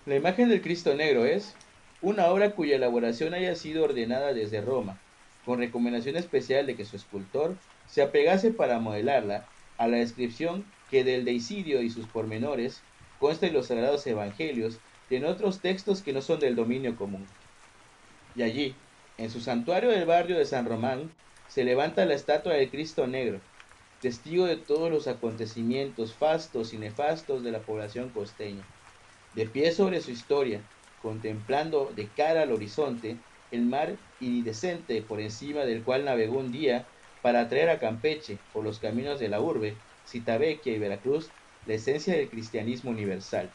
La 0.05 0.15
imagen 0.15 0.50
del 0.50 0.62
Cristo 0.62 0.93
Negro 0.96 1.25
es 1.25 1.55
una 2.01 2.27
obra 2.27 2.51
cuya 2.51 2.75
elaboración 2.75 3.34
haya 3.34 3.55
sido 3.55 3.84
ordenada 3.84 4.34
desde 4.34 4.62
Roma, 4.62 5.00
con 5.46 5.60
recomendación 5.60 6.15
especial 6.15 6.65
de 6.65 6.75
que 6.75 6.86
su 6.86 6.96
escultor 6.96 7.55
se 7.88 8.01
apegase 8.01 8.51
para 8.51 8.79
modelarla 8.79 9.46
a 9.77 9.88
la 9.88 9.98
descripción 9.98 10.65
que 10.89 11.03
del 11.03 11.25
deicidio 11.25 11.81
y 11.81 11.89
sus 11.89 12.05
pormenores 12.08 12.81
consta 13.20 13.48
en 13.48 13.53
los 13.53 13.67
sagrados 13.67 14.05
evangelios 14.08 14.77
y 15.10 15.15
en 15.15 15.25
otros 15.25 15.60
textos 15.60 16.01
que 16.01 16.13
no 16.13 16.22
son 16.22 16.39
del 16.39 16.55
dominio 16.55 16.96
común. 16.96 17.25
Y 18.36 18.43
allí, 18.43 18.75
en 19.17 19.29
su 19.29 19.39
santuario 19.41 19.89
del 19.89 20.05
barrio 20.05 20.38
de 20.38 20.46
San 20.46 20.65
Román, 20.65 21.12
se 21.48 21.63
levanta 21.63 22.05
la 22.05 22.13
estatua 22.15 22.53
del 22.53 22.70
Cristo 22.70 23.08
Negro, 23.08 23.39
testigo 24.01 24.46
de 24.46 24.58
todos 24.58 24.89
los 24.89 25.08
acontecimientos 25.08 26.13
fastos 26.13 26.74
y 26.74 26.77
nefastos 26.77 27.43
de 27.43 27.51
la 27.51 27.60
población 27.60 28.10
costeña. 28.10 28.63
De 29.36 29.46
pie 29.46 29.72
sobre 29.72 30.01
su 30.01 30.12
historia, 30.12 30.62
contemplando 31.01 31.91
de 31.96 32.08
cara 32.10 32.43
al 32.43 32.51
horizonte 32.51 33.17
el 33.51 33.65
mar 33.65 33.98
iridescente 34.20 35.01
por 35.01 35.20
encima 35.20 35.65
del 35.65 35.84
cual 35.84 36.05
navegó 36.05 36.39
un 36.39 36.51
día 36.51 36.88
para 37.22 37.48
traer 37.50 37.70
a 37.70 37.79
Campeche, 37.79 38.39
por 38.53 38.63
los 38.63 38.79
caminos 38.79 39.20
de 39.20 39.29
la 39.29 39.41
urbe, 39.41 39.75
Citabequia 40.08 40.74
y 40.74 40.79
Veracruz, 40.79 41.29
la 41.65 41.74
esencia 41.75 42.15
del 42.15 42.29
cristianismo 42.29 42.91
universal. 42.91 43.51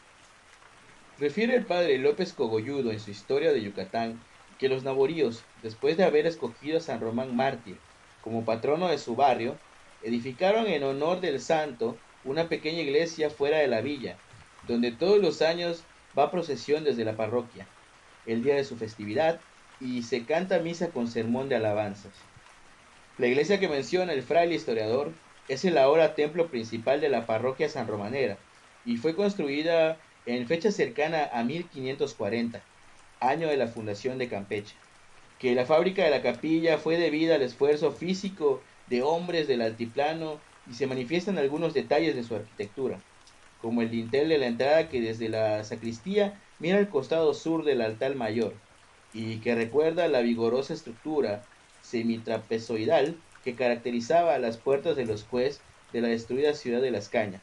Refiere 1.19 1.55
el 1.55 1.65
padre 1.65 1.97
López 1.97 2.33
Cogolludo 2.33 2.91
en 2.91 2.99
su 2.99 3.11
historia 3.11 3.51
de 3.51 3.61
Yucatán 3.61 4.19
que 4.59 4.69
los 4.69 4.83
naboríos, 4.83 5.43
después 5.61 5.97
de 5.97 6.03
haber 6.03 6.25
escogido 6.27 6.77
a 6.77 6.81
San 6.81 7.01
Román 7.01 7.35
Mártir 7.35 7.75
como 8.21 8.45
patrono 8.45 8.87
de 8.87 8.97
su 8.97 9.15
barrio, 9.15 9.55
edificaron 10.03 10.67
en 10.67 10.83
honor 10.83 11.21
del 11.21 11.39
santo 11.39 11.95
una 12.23 12.49
pequeña 12.49 12.81
iglesia 12.81 13.29
fuera 13.29 13.57
de 13.57 13.67
la 13.67 13.81
villa, 13.81 14.15
donde 14.67 14.91
todos 14.91 15.19
los 15.21 15.41
años 15.41 15.83
va 16.17 16.31
procesión 16.31 16.83
desde 16.83 17.05
la 17.05 17.15
parroquia, 17.15 17.67
el 18.25 18.43
día 18.43 18.55
de 18.55 18.63
su 18.63 18.77
festividad, 18.77 19.39
y 19.79 20.03
se 20.03 20.25
canta 20.25 20.59
misa 20.59 20.89
con 20.89 21.07
sermón 21.07 21.49
de 21.49 21.55
alabanzas. 21.55 22.13
La 23.17 23.27
iglesia 23.27 23.59
que 23.59 23.67
menciona 23.67 24.13
el 24.13 24.23
fraile 24.23 24.55
historiador 24.55 25.11
es 25.47 25.63
el 25.65 25.77
ahora 25.77 26.15
templo 26.15 26.47
principal 26.47 26.99
de 27.01 27.09
la 27.09 27.25
parroquia 27.25 27.69
San 27.69 27.87
Romanera, 27.87 28.37
y 28.85 28.97
fue 28.97 29.15
construida 29.15 29.97
en 30.25 30.47
fecha 30.47 30.71
cercana 30.71 31.29
a 31.31 31.43
1540, 31.43 32.61
año 33.19 33.47
de 33.47 33.57
la 33.57 33.67
fundación 33.67 34.17
de 34.17 34.27
Campeche, 34.27 34.75
que 35.39 35.55
la 35.55 35.65
fábrica 35.65 36.03
de 36.03 36.09
la 36.09 36.21
capilla 36.21 36.77
fue 36.77 36.97
debida 36.97 37.35
al 37.35 37.43
esfuerzo 37.43 37.91
físico 37.91 38.61
de 38.87 39.03
hombres 39.03 39.47
del 39.47 39.61
altiplano 39.61 40.39
y 40.69 40.73
se 40.73 40.87
manifiestan 40.87 41.37
algunos 41.37 41.73
detalles 41.73 42.15
de 42.15 42.23
su 42.23 42.35
arquitectura, 42.35 42.99
como 43.61 43.81
el 43.81 43.89
dintel 43.89 44.29
de 44.29 44.37
la 44.37 44.47
entrada 44.47 44.89
que 44.89 45.01
desde 45.01 45.29
la 45.29 45.63
sacristía 45.63 46.41
mira 46.59 46.77
al 46.77 46.89
costado 46.89 47.33
sur 47.33 47.63
del 47.63 47.81
altar 47.81 48.15
mayor 48.15 48.53
y 49.13 49.37
que 49.37 49.55
recuerda 49.55 50.07
la 50.07 50.21
vigorosa 50.21 50.73
estructura 50.73 51.43
semitrapezoidal 51.81 53.15
que 53.43 53.55
caracterizaba 53.55 54.35
a 54.35 54.39
las 54.39 54.57
puertas 54.57 54.95
de 54.95 55.05
los 55.05 55.23
juez 55.23 55.61
de 55.93 56.01
la 56.01 56.09
destruida 56.09 56.53
ciudad 56.53 56.81
de 56.81 56.91
Las 56.91 57.09
Cañas. 57.09 57.41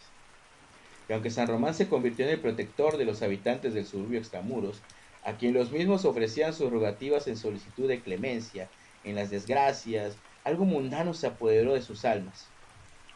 Que 1.07 1.15
aunque 1.15 1.31
San 1.31 1.49
Román 1.49 1.75
se 1.75 1.89
convirtió 1.89 2.25
en 2.25 2.33
el 2.33 2.41
protector 2.41 2.97
de 2.97 3.05
los 3.05 3.23
habitantes 3.23 3.75
del 3.75 3.87
suburbio 3.87 4.19
extramuros, 4.19 4.83
a 5.23 5.37
quien 5.37 5.55
los 5.55 5.73
mismos 5.73 6.05
ofrecían 6.05 6.53
sus 6.53 6.71
rogativas 6.71 7.27
en 7.27 7.37
solicitud 7.37 7.89
de 7.89 8.03
clemencia, 8.03 8.71
en 9.03 9.15
las 9.15 9.31
desgracias, 9.31 10.19
algo 10.45 10.65
mundano 10.67 11.15
se 11.15 11.27
apoderó 11.27 11.75
de 11.75 11.83
sus 11.83 12.05
almas, 12.05 12.54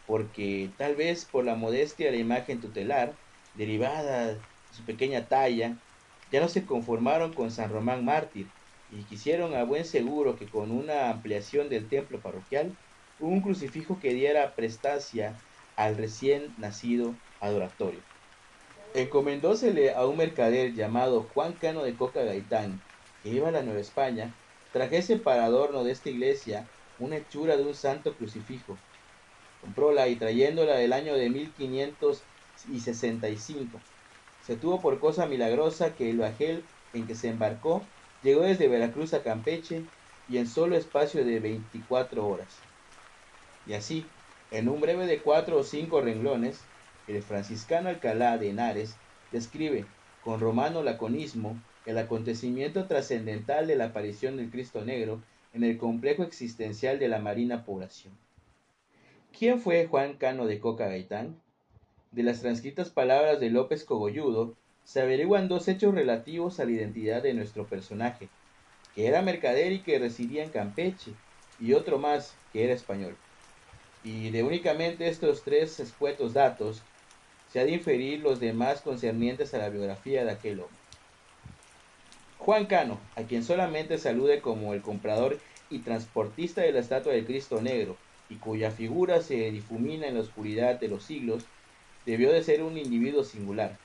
porque 0.08 0.74
tal 0.78 0.96
vez 0.96 1.26
por 1.26 1.44
la 1.44 1.54
modestia 1.54 2.06
de 2.06 2.12
la 2.12 2.18
imagen 2.18 2.60
tutelar, 2.62 3.20
derivada 3.52 4.36
de 4.36 4.42
su 4.70 4.86
pequeña 4.86 5.28
talla, 5.28 5.82
ya 6.28 6.40
no 6.40 6.48
se 6.48 6.64
conformaron 6.64 7.34
con 7.34 7.50
San 7.50 7.70
Román 7.70 8.06
mártir 8.06 8.54
y 8.88 9.04
quisieron 9.04 9.54
a 9.54 9.64
buen 9.64 9.84
seguro 9.84 10.34
que 10.36 10.48
con 10.48 10.70
una 10.70 11.10
ampliación 11.10 11.68
del 11.68 11.90
templo 11.90 12.22
parroquial, 12.22 12.78
un 13.18 13.42
crucifijo 13.42 13.98
que 14.00 14.14
diera 14.14 14.56
prestancia 14.56 15.44
al 15.76 15.98
recién 15.98 16.54
nacido 16.56 17.20
adoratorio. 17.38 18.06
Encomendósele 18.94 19.92
a 19.92 20.06
un 20.06 20.16
mercader 20.16 20.72
llamado 20.72 21.24
Juan 21.24 21.58
Cano 21.58 21.82
de 21.84 21.96
Coca 21.96 22.22
Gaitán, 22.22 22.82
que 23.20 23.28
iba 23.28 23.48
a 23.48 23.52
la 23.52 23.62
Nueva 23.62 23.80
España, 23.80 24.40
trajese 24.72 25.18
para 25.18 25.44
adorno 25.44 25.84
de 25.84 25.92
esta 25.92 26.08
iglesia 26.08 26.72
una 26.96 27.18
hechura 27.18 27.58
de 27.58 27.64
un 27.66 27.74
santo 27.74 28.16
crucifijo. 28.16 28.82
Compróla 29.60 30.08
y 30.08 30.16
trayéndola 30.16 30.76
del 30.76 30.92
año 30.92 31.14
de 31.14 31.30
1565. 31.30 33.80
Se 34.46 34.56
tuvo 34.56 34.80
por 34.80 35.00
cosa 35.00 35.26
milagrosa 35.26 35.94
que 35.94 36.10
el 36.10 36.18
bajel 36.18 36.62
en 36.94 37.06
que 37.06 37.14
se 37.14 37.28
embarcó 37.28 37.82
llegó 38.22 38.42
desde 38.42 38.68
Veracruz 38.68 39.14
a 39.14 39.22
Campeche 39.22 39.82
y 40.28 40.38
en 40.38 40.46
solo 40.46 40.76
espacio 40.76 41.24
de 41.24 41.40
24 41.40 42.26
horas. 42.26 42.48
Y 43.66 43.74
así, 43.74 44.04
en 44.50 44.68
un 44.68 44.80
breve 44.80 45.06
de 45.06 45.18
cuatro 45.18 45.58
o 45.58 45.62
cinco 45.62 46.00
renglones, 46.00 46.60
el 47.06 47.22
franciscano 47.22 47.88
Alcalá 47.88 48.38
de 48.38 48.50
Henares 48.50 48.94
describe, 49.32 49.84
con 50.24 50.40
romano 50.40 50.82
laconismo, 50.82 51.56
el 51.86 51.98
acontecimiento 51.98 52.86
trascendental 52.86 53.66
de 53.66 53.76
la 53.76 53.86
aparición 53.86 54.36
del 54.36 54.50
Cristo 54.50 54.84
Negro 54.84 55.20
en 55.54 55.64
el 55.64 55.78
complejo 55.78 56.22
existencial 56.22 56.98
de 56.98 57.08
la 57.08 57.18
marina 57.18 57.64
población. 57.64 58.12
¿Quién 59.38 59.60
fue 59.60 59.86
Juan 59.86 60.14
Cano 60.14 60.46
de 60.46 60.58
Coca 60.58 60.88
Gaitán? 60.88 61.40
De 62.10 62.24
las 62.24 62.40
transcritas 62.40 62.90
palabras 62.90 63.38
de 63.38 63.50
López 63.50 63.84
Cogolludo 63.84 64.56
se 64.82 65.00
averiguan 65.00 65.46
dos 65.46 65.68
hechos 65.68 65.94
relativos 65.94 66.58
a 66.58 66.64
la 66.64 66.72
identidad 66.72 67.22
de 67.22 67.34
nuestro 67.34 67.64
personaje, 67.64 68.28
que 68.96 69.06
era 69.06 69.22
mercader 69.22 69.70
y 69.70 69.78
que 69.78 70.00
residía 70.00 70.42
en 70.42 70.50
Campeche, 70.50 71.12
y 71.60 71.74
otro 71.74 71.98
más, 72.00 72.34
que 72.52 72.64
era 72.64 72.74
español. 72.74 73.16
Y 74.02 74.30
de 74.30 74.42
únicamente 74.42 75.06
estos 75.06 75.44
tres 75.44 75.78
escuetos 75.78 76.32
datos 76.32 76.82
se 77.52 77.60
ha 77.60 77.64
de 77.64 77.70
inferir 77.70 78.18
los 78.18 78.40
demás 78.40 78.80
concernientes 78.80 79.54
a 79.54 79.58
la 79.58 79.68
biografía 79.68 80.24
de 80.24 80.32
aquel 80.32 80.58
hombre. 80.58 80.76
Juan 82.38 82.66
Cano, 82.66 82.98
a 83.14 83.22
quien 83.22 83.44
solamente 83.44 83.98
se 83.98 84.08
alude 84.08 84.40
como 84.40 84.74
el 84.74 84.82
comprador 84.82 85.38
y 85.70 85.78
transportista 85.78 86.62
de 86.62 86.72
la 86.72 86.80
estatua 86.80 87.12
del 87.12 87.24
Cristo 87.24 87.62
Negro, 87.62 87.96
y 88.28 88.36
cuya 88.36 88.70
figura 88.70 89.20
se 89.22 89.50
difumina 89.50 90.06
en 90.06 90.14
la 90.14 90.20
oscuridad 90.20 90.78
de 90.80 90.88
los 90.88 91.04
siglos, 91.04 91.44
debió 92.04 92.32
de 92.32 92.42
ser 92.42 92.62
un 92.62 92.76
individuo 92.76 93.24
singular. 93.24 93.78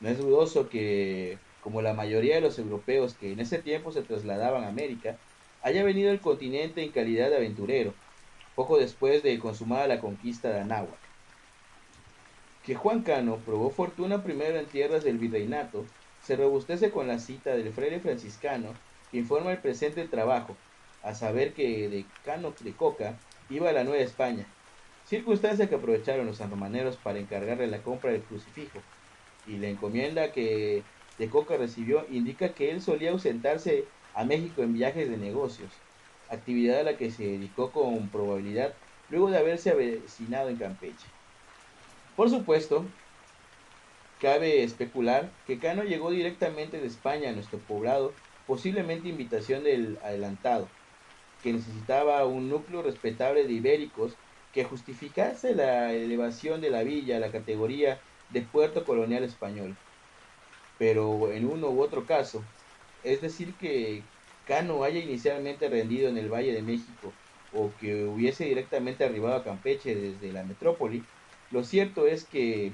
No 0.00 0.08
es 0.08 0.18
dudoso 0.18 0.68
que, 0.68 1.38
como 1.60 1.82
la 1.82 1.94
mayoría 1.94 2.36
de 2.36 2.40
los 2.42 2.58
europeos 2.58 3.14
que 3.14 3.32
en 3.32 3.40
ese 3.40 3.58
tiempo 3.58 3.92
se 3.92 4.02
trasladaban 4.02 4.64
a 4.64 4.68
América, 4.68 5.18
haya 5.62 5.82
venido 5.84 6.10
al 6.10 6.20
continente 6.20 6.82
en 6.82 6.92
calidad 6.92 7.30
de 7.30 7.36
aventurero, 7.36 7.94
poco 8.54 8.78
después 8.78 9.22
de 9.22 9.38
consumada 9.38 9.86
la 9.86 10.00
conquista 10.00 10.50
de 10.50 10.60
Anáhuac 10.60 11.06
que 12.66 12.74
Juan 12.74 13.02
Cano 13.04 13.38
probó 13.44 13.70
fortuna 13.70 14.24
primero 14.24 14.58
en 14.58 14.66
tierras 14.66 15.04
del 15.04 15.18
virreinato, 15.18 15.86
se 16.18 16.34
robustece 16.34 16.90
con 16.90 17.06
la 17.06 17.20
cita 17.20 17.54
del 17.54 17.72
fraile 17.72 18.00
franciscano 18.00 18.74
que 19.08 19.18
informa 19.18 19.52
el 19.52 19.58
presente 19.58 20.08
trabajo, 20.08 20.56
a 21.00 21.14
saber 21.14 21.54
que 21.54 21.88
de 21.88 22.10
Cano 22.24 22.56
de 22.58 22.74
Coca 22.74 23.20
iba 23.50 23.70
a 23.70 23.72
la 23.72 23.84
Nueva 23.84 24.02
España, 24.02 24.46
circunstancia 25.04 25.68
que 25.68 25.76
aprovecharon 25.76 26.26
los 26.26 26.38
sanromaneros 26.38 26.96
para 26.96 27.18
encargarle 27.18 27.66
la 27.66 27.82
compra 27.82 28.12
del 28.12 28.22
crucifijo, 28.22 28.80
y 29.46 29.58
la 29.58 29.68
encomienda 29.68 30.32
que 30.32 30.82
de 31.18 31.28
Coca 31.28 31.56
recibió 31.56 32.04
indica 32.10 32.50
que 32.50 32.70
él 32.70 32.82
solía 32.82 33.12
ausentarse 33.12 33.84
a 34.14 34.24
México 34.24 34.62
en 34.62 34.74
viajes 34.74 35.08
de 35.08 35.16
negocios, 35.16 35.70
actividad 36.30 36.80
a 36.80 36.84
la 36.84 36.96
que 36.96 37.10
se 37.10 37.24
dedicó 37.24 37.70
con 37.70 38.08
probabilidad 38.08 38.74
luego 39.08 39.30
de 39.30 39.38
haberse 39.38 39.70
avecinado 39.70 40.48
en 40.48 40.56
Campeche. 40.56 41.06
Por 42.16 42.30
supuesto, 42.30 42.84
cabe 44.20 44.64
especular 44.64 45.30
que 45.46 45.58
Cano 45.58 45.84
llegó 45.84 46.10
directamente 46.10 46.80
de 46.80 46.86
España 46.86 47.30
a 47.30 47.32
nuestro 47.32 47.58
poblado, 47.58 48.12
posiblemente 48.46 49.08
invitación 49.08 49.64
del 49.64 49.98
adelantado, 50.02 50.68
que 51.42 51.52
necesitaba 51.52 52.24
un 52.26 52.48
núcleo 52.48 52.82
respetable 52.82 53.44
de 53.44 53.52
ibéricos 53.52 54.14
que 54.52 54.64
justificase 54.64 55.54
la 55.54 55.92
elevación 55.92 56.60
de 56.60 56.70
la 56.70 56.82
villa 56.82 57.16
a 57.16 57.20
la 57.20 57.30
categoría 57.30 58.00
de 58.30 58.42
puerto 58.42 58.84
colonial 58.84 59.22
español. 59.24 59.76
Pero 60.78 61.30
en 61.32 61.46
uno 61.46 61.68
u 61.68 61.82
otro 61.82 62.06
caso, 62.06 62.42
es 63.04 63.20
decir, 63.20 63.54
que 63.54 64.02
Cano 64.46 64.82
haya 64.82 65.00
inicialmente 65.00 65.68
rendido 65.68 66.08
en 66.08 66.18
el 66.18 66.32
Valle 66.32 66.52
de 66.52 66.62
México 66.62 67.12
o 67.52 67.70
que 67.80 68.04
hubiese 68.04 68.44
directamente 68.44 69.04
arribado 69.04 69.36
a 69.36 69.44
Campeche 69.44 69.94
desde 69.94 70.32
la 70.32 70.44
metrópoli, 70.44 71.04
lo 71.50 71.64
cierto 71.64 72.06
es 72.06 72.24
que, 72.24 72.72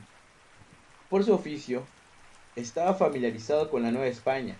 por 1.11 1.25
su 1.25 1.35
oficio, 1.35 1.83
estaba 2.57 2.95
familiarizado 2.95 3.71
con 3.71 3.83
la 3.83 3.91
Nueva 3.91 4.07
España 4.07 4.57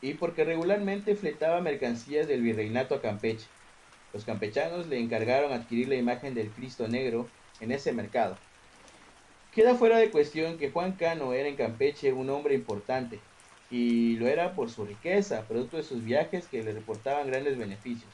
y 0.00 0.14
porque 0.14 0.44
regularmente 0.44 1.16
fletaba 1.16 1.60
mercancías 1.60 2.28
del 2.28 2.42
virreinato 2.42 2.94
a 2.94 3.00
Campeche. 3.00 3.46
Los 4.12 4.24
campechanos 4.24 4.86
le 4.86 5.00
encargaron 5.00 5.52
adquirir 5.52 5.88
la 5.88 5.96
imagen 5.96 6.34
del 6.34 6.50
Cristo 6.50 6.86
Negro 6.88 7.28
en 7.60 7.72
ese 7.72 7.92
mercado. 7.92 8.36
Queda 9.54 9.74
fuera 9.74 9.98
de 9.98 10.10
cuestión 10.10 10.58
que 10.58 10.70
Juan 10.70 10.92
Cano 10.92 11.32
era 11.32 11.48
en 11.48 11.56
Campeche 11.56 12.12
un 12.12 12.30
hombre 12.30 12.54
importante, 12.54 13.20
y 13.70 14.16
lo 14.16 14.28
era 14.28 14.54
por 14.54 14.70
su 14.70 14.84
riqueza, 14.84 15.42
producto 15.42 15.76
de 15.76 15.82
sus 15.82 16.04
viajes 16.04 16.46
que 16.46 16.62
le 16.62 16.72
reportaban 16.72 17.26
grandes 17.26 17.58
beneficios. 17.58 18.10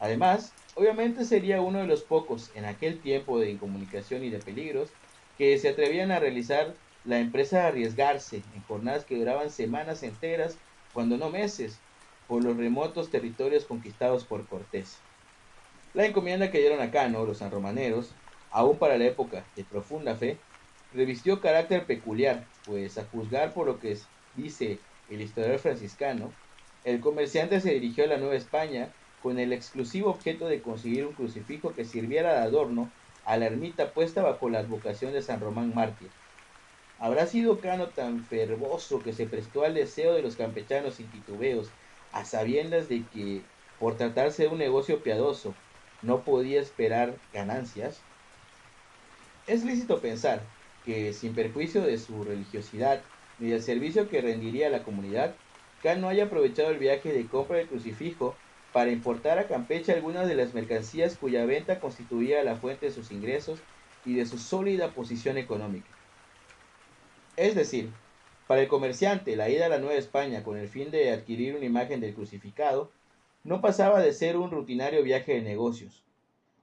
Además, 0.00 0.52
obviamente 0.74 1.24
sería 1.24 1.60
uno 1.60 1.80
de 1.80 1.86
los 1.86 2.02
pocos 2.02 2.50
en 2.54 2.64
aquel 2.64 3.00
tiempo 3.00 3.38
de 3.38 3.50
incomunicación 3.50 4.24
y 4.24 4.30
de 4.30 4.38
peligros 4.38 4.90
que 5.36 5.56
se 5.58 5.68
atrevían 5.68 6.10
a 6.10 6.20
realizar 6.20 6.74
la 7.04 7.18
empresa 7.18 7.58
de 7.58 7.66
arriesgarse 7.66 8.42
en 8.54 8.62
jornadas 8.62 9.04
que 9.04 9.16
duraban 9.16 9.50
semanas 9.50 10.02
enteras, 10.02 10.56
cuando 10.92 11.16
no 11.16 11.30
meses, 11.30 11.78
por 12.26 12.44
los 12.44 12.56
remotos 12.56 13.10
territorios 13.10 13.64
conquistados 13.64 14.24
por 14.24 14.46
Cortés. 14.46 14.98
La 15.94 16.06
encomienda 16.06 16.50
que 16.50 16.58
dieron 16.58 16.80
a 16.80 16.90
Cano 16.90 17.24
los 17.24 17.38
sanromaneros, 17.38 18.10
aún 18.50 18.78
para 18.78 18.98
la 18.98 19.06
época 19.06 19.44
de 19.56 19.64
profunda 19.64 20.14
fe, 20.14 20.36
revistió 20.94 21.40
carácter 21.40 21.86
peculiar, 21.86 22.44
pues 22.64 22.98
a 22.98 23.04
juzgar 23.06 23.52
por 23.54 23.66
lo 23.66 23.78
que 23.78 23.98
dice 24.36 24.78
el 25.10 25.22
historiador 25.22 25.58
franciscano, 25.58 26.32
el 26.84 27.00
comerciante 27.00 27.60
se 27.60 27.72
dirigió 27.72 28.04
a 28.04 28.08
la 28.08 28.18
Nueva 28.18 28.36
España 28.36 28.94
con 29.22 29.38
el 29.38 29.52
exclusivo 29.52 30.10
objeto 30.10 30.46
de 30.46 30.62
conseguir 30.62 31.06
un 31.06 31.14
crucifijo 31.14 31.74
que 31.74 31.84
sirviera 31.84 32.32
de 32.34 32.40
adorno 32.40 32.90
a 33.24 33.36
la 33.36 33.46
ermita 33.46 33.92
puesta 33.92 34.22
bajo 34.22 34.48
la 34.48 34.60
advocación 34.60 35.12
de 35.12 35.22
San 35.22 35.40
Román 35.40 35.74
Mártir. 35.74 36.10
¿Habrá 36.98 37.26
sido 37.26 37.60
Cano 37.60 37.94
tan 37.94 38.24
fervoso 38.24 39.02
que 39.02 39.12
se 39.12 39.26
prestó 39.28 39.62
al 39.64 39.74
deseo 39.74 40.14
de 40.14 40.22
los 40.22 40.36
campechanos 40.36 40.96
sin 40.96 41.10
titubeos, 41.10 41.76
a 42.10 42.24
sabiendas 42.24 42.88
de 42.88 43.08
que, 43.08 43.52
por 43.76 43.96
tratarse 43.96 44.44
de 44.44 44.48
un 44.48 44.58
negocio 44.58 45.02
piadoso, 45.02 45.62
no 46.00 46.24
podía 46.24 46.60
esperar 46.60 47.22
ganancias? 47.30 48.10
Es 49.46 49.64
lícito 49.64 50.00
pensar 50.00 50.54
que, 50.82 51.12
sin 51.12 51.34
perjuicio 51.34 51.82
de 51.82 51.98
su 51.98 52.24
religiosidad 52.24 53.10
ni 53.36 53.48
del 53.48 53.62
servicio 53.62 54.08
que 54.08 54.20
rendiría 54.20 54.66
a 54.68 54.70
la 54.70 54.82
comunidad, 54.84 55.40
Cano 55.80 56.08
haya 56.08 56.24
aprovechado 56.24 56.70
el 56.70 56.78
viaje 56.78 57.12
de 57.12 57.28
compra 57.28 57.58
del 57.58 57.68
crucifijo 57.68 58.42
para 58.72 58.90
importar 58.90 59.38
a 59.38 59.46
Campeche 59.48 59.92
algunas 59.92 60.28
de 60.28 60.34
las 60.34 60.54
mercancías 60.54 61.16
cuya 61.16 61.46
venta 61.46 61.80
constituía 61.80 62.42
la 62.44 62.56
fuente 62.56 62.86
de 62.86 62.92
sus 62.92 63.10
ingresos 63.12 63.66
y 64.04 64.14
de 64.16 64.26
su 64.26 64.38
sólida 64.38 64.92
posición 64.94 65.38
económica. 65.38 65.97
Es 67.38 67.54
decir, 67.54 67.92
para 68.48 68.62
el 68.62 68.66
comerciante, 68.66 69.36
la 69.36 69.48
ida 69.48 69.66
a 69.66 69.68
la 69.68 69.78
Nueva 69.78 69.94
España 69.94 70.42
con 70.42 70.58
el 70.58 70.66
fin 70.66 70.90
de 70.90 71.12
adquirir 71.12 71.54
una 71.54 71.66
imagen 71.66 72.00
del 72.00 72.12
crucificado 72.12 72.90
no 73.44 73.60
pasaba 73.60 74.00
de 74.00 74.12
ser 74.12 74.36
un 74.36 74.50
rutinario 74.50 75.04
viaje 75.04 75.34
de 75.34 75.42
negocios. 75.42 76.02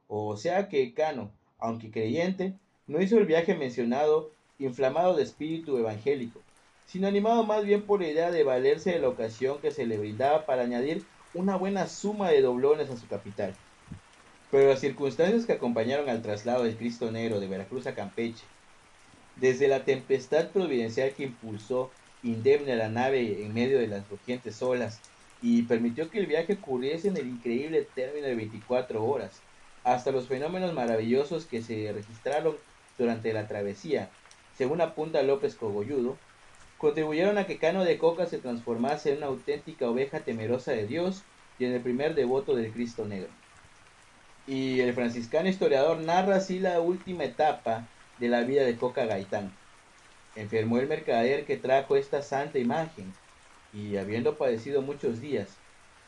O 0.09 0.35
sea 0.35 0.67
que 0.67 0.93
Cano, 0.93 1.31
aunque 1.59 1.91
creyente, 1.91 2.55
no 2.87 3.01
hizo 3.01 3.17
el 3.17 3.25
viaje 3.25 3.55
mencionado 3.55 4.31
inflamado 4.59 5.15
de 5.15 5.23
espíritu 5.23 5.77
evangélico, 5.77 6.41
sino 6.87 7.07
animado 7.07 7.45
más 7.45 7.63
bien 7.63 7.83
por 7.83 8.01
la 8.01 8.09
idea 8.09 8.29
de 8.29 8.43
valerse 8.43 8.91
de 8.91 8.99
la 8.99 9.07
ocasión 9.07 9.59
que 9.59 9.71
se 9.71 9.85
le 9.85 9.97
brindaba 9.97 10.45
para 10.45 10.63
añadir 10.63 11.05
una 11.33 11.55
buena 11.55 11.87
suma 11.87 12.31
de 12.31 12.41
doblones 12.41 12.89
a 12.89 12.97
su 12.97 13.07
capital. 13.07 13.55
Pero 14.51 14.67
las 14.67 14.81
circunstancias 14.81 15.45
que 15.45 15.53
acompañaron 15.53 16.09
al 16.09 16.21
traslado 16.21 16.65
del 16.65 16.75
Cristo 16.75 17.11
Negro 17.11 17.39
de 17.39 17.47
Veracruz 17.47 17.87
a 17.87 17.95
Campeche 17.95 18.43
desde 19.35 19.67
la 19.67 19.83
tempestad 19.83 20.49
providencial 20.49 21.11
que 21.11 21.23
impulsó 21.23 21.91
indemne 22.23 22.73
a 22.73 22.77
la 22.77 22.89
nave 22.89 23.43
en 23.43 23.53
medio 23.53 23.79
de 23.79 23.87
las 23.87 24.09
rugientes 24.09 24.61
olas 24.61 24.99
y 25.41 25.63
permitió 25.63 26.09
que 26.09 26.19
el 26.19 26.25
viaje 26.25 26.53
ocurriese 26.53 27.09
en 27.09 27.17
el 27.17 27.27
increíble 27.27 27.87
término 27.93 28.27
de 28.27 28.35
24 28.35 29.03
horas, 29.03 29.41
hasta 29.83 30.11
los 30.11 30.27
fenómenos 30.27 30.73
maravillosos 30.73 31.45
que 31.45 31.61
se 31.61 31.91
registraron 31.93 32.55
durante 32.97 33.31
la 33.33 33.47
travesía, 33.47 34.09
según 34.57 34.81
apunta 34.81 35.21
López 35.21 35.55
Cogolludo, 35.55 36.17
contribuyeron 36.77 37.37
a 37.37 37.45
que 37.45 37.57
Cano 37.57 37.83
de 37.83 37.97
Coca 37.97 38.25
se 38.25 38.39
transformase 38.39 39.11
en 39.11 39.17
una 39.17 39.27
auténtica 39.27 39.89
oveja 39.89 40.21
temerosa 40.21 40.71
de 40.71 40.87
Dios 40.87 41.23
y 41.59 41.65
en 41.65 41.73
el 41.73 41.81
primer 41.81 42.15
devoto 42.15 42.55
del 42.55 42.71
Cristo 42.71 43.05
Negro. 43.05 43.29
Y 44.47 44.79
el 44.79 44.93
franciscano 44.93 45.49
historiador 45.49 45.99
narra 45.99 46.37
así 46.37 46.59
la 46.59 46.79
última 46.79 47.23
etapa 47.23 47.87
de 48.19 48.29
la 48.29 48.41
vida 48.41 48.63
de 48.63 48.77
Coca 48.77 49.05
Gaitán. 49.05 49.51
Enfermó 50.35 50.77
el 50.77 50.87
mercader 50.87 51.45
que 51.45 51.57
trajo 51.57 51.95
esta 51.95 52.21
santa 52.21 52.59
imagen, 52.59 53.13
y 53.73 53.97
habiendo 53.97 54.37
padecido 54.37 54.81
muchos 54.81 55.21
días, 55.21 55.49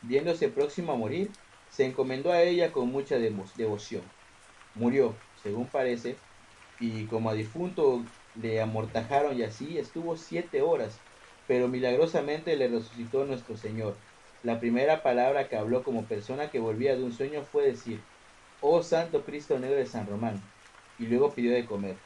viéndose 0.02 0.48
próximo 0.48 0.92
a 0.92 0.96
morir, 0.96 1.30
se 1.70 1.84
encomendó 1.84 2.32
a 2.32 2.42
ella 2.42 2.72
con 2.72 2.90
mucha 2.90 3.16
devoción. 3.18 4.02
Murió, 4.74 5.14
según 5.42 5.66
parece, 5.66 6.16
y 6.80 7.04
como 7.04 7.30
a 7.30 7.34
difunto 7.34 8.04
le 8.40 8.60
amortajaron 8.60 9.36
y 9.36 9.42
así 9.42 9.78
estuvo 9.78 10.16
siete 10.16 10.62
horas, 10.62 10.98
pero 11.46 11.68
milagrosamente 11.68 12.56
le 12.56 12.68
resucitó 12.68 13.24
nuestro 13.24 13.56
Señor. 13.56 13.96
La 14.42 14.60
primera 14.60 15.02
palabra 15.02 15.48
que 15.48 15.56
habló 15.56 15.82
como 15.82 16.04
persona 16.04 16.50
que 16.50 16.60
volvía 16.60 16.96
de 16.96 17.02
un 17.02 17.12
sueño 17.12 17.42
fue 17.42 17.64
decir, 17.66 18.00
Oh 18.60 18.82
Santo 18.82 19.24
Cristo 19.24 19.58
Negro 19.58 19.76
de 19.76 19.86
San 19.86 20.06
Román, 20.06 20.40
y 20.98 21.06
luego 21.06 21.34
pidió 21.34 21.52
de 21.52 21.66
comer. 21.66 22.04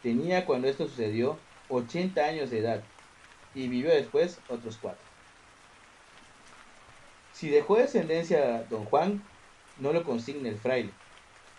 Tenía 0.00 0.46
cuando 0.46 0.68
esto 0.68 0.86
sucedió 0.88 1.48
80 1.68 2.26
años 2.26 2.50
de 2.50 2.58
edad 2.60 2.92
y 3.54 3.68
vivió 3.68 3.90
después 3.90 4.44
otros 4.48 4.78
cuatro. 4.78 5.08
Si 7.30 7.48
dejó 7.48 7.76
descendencia 7.76 8.64
don 8.64 8.84
Juan, 8.84 9.30
no 9.76 9.92
lo 9.92 10.04
consigne 10.04 10.48
el 10.50 10.58
fraile, 10.60 11.00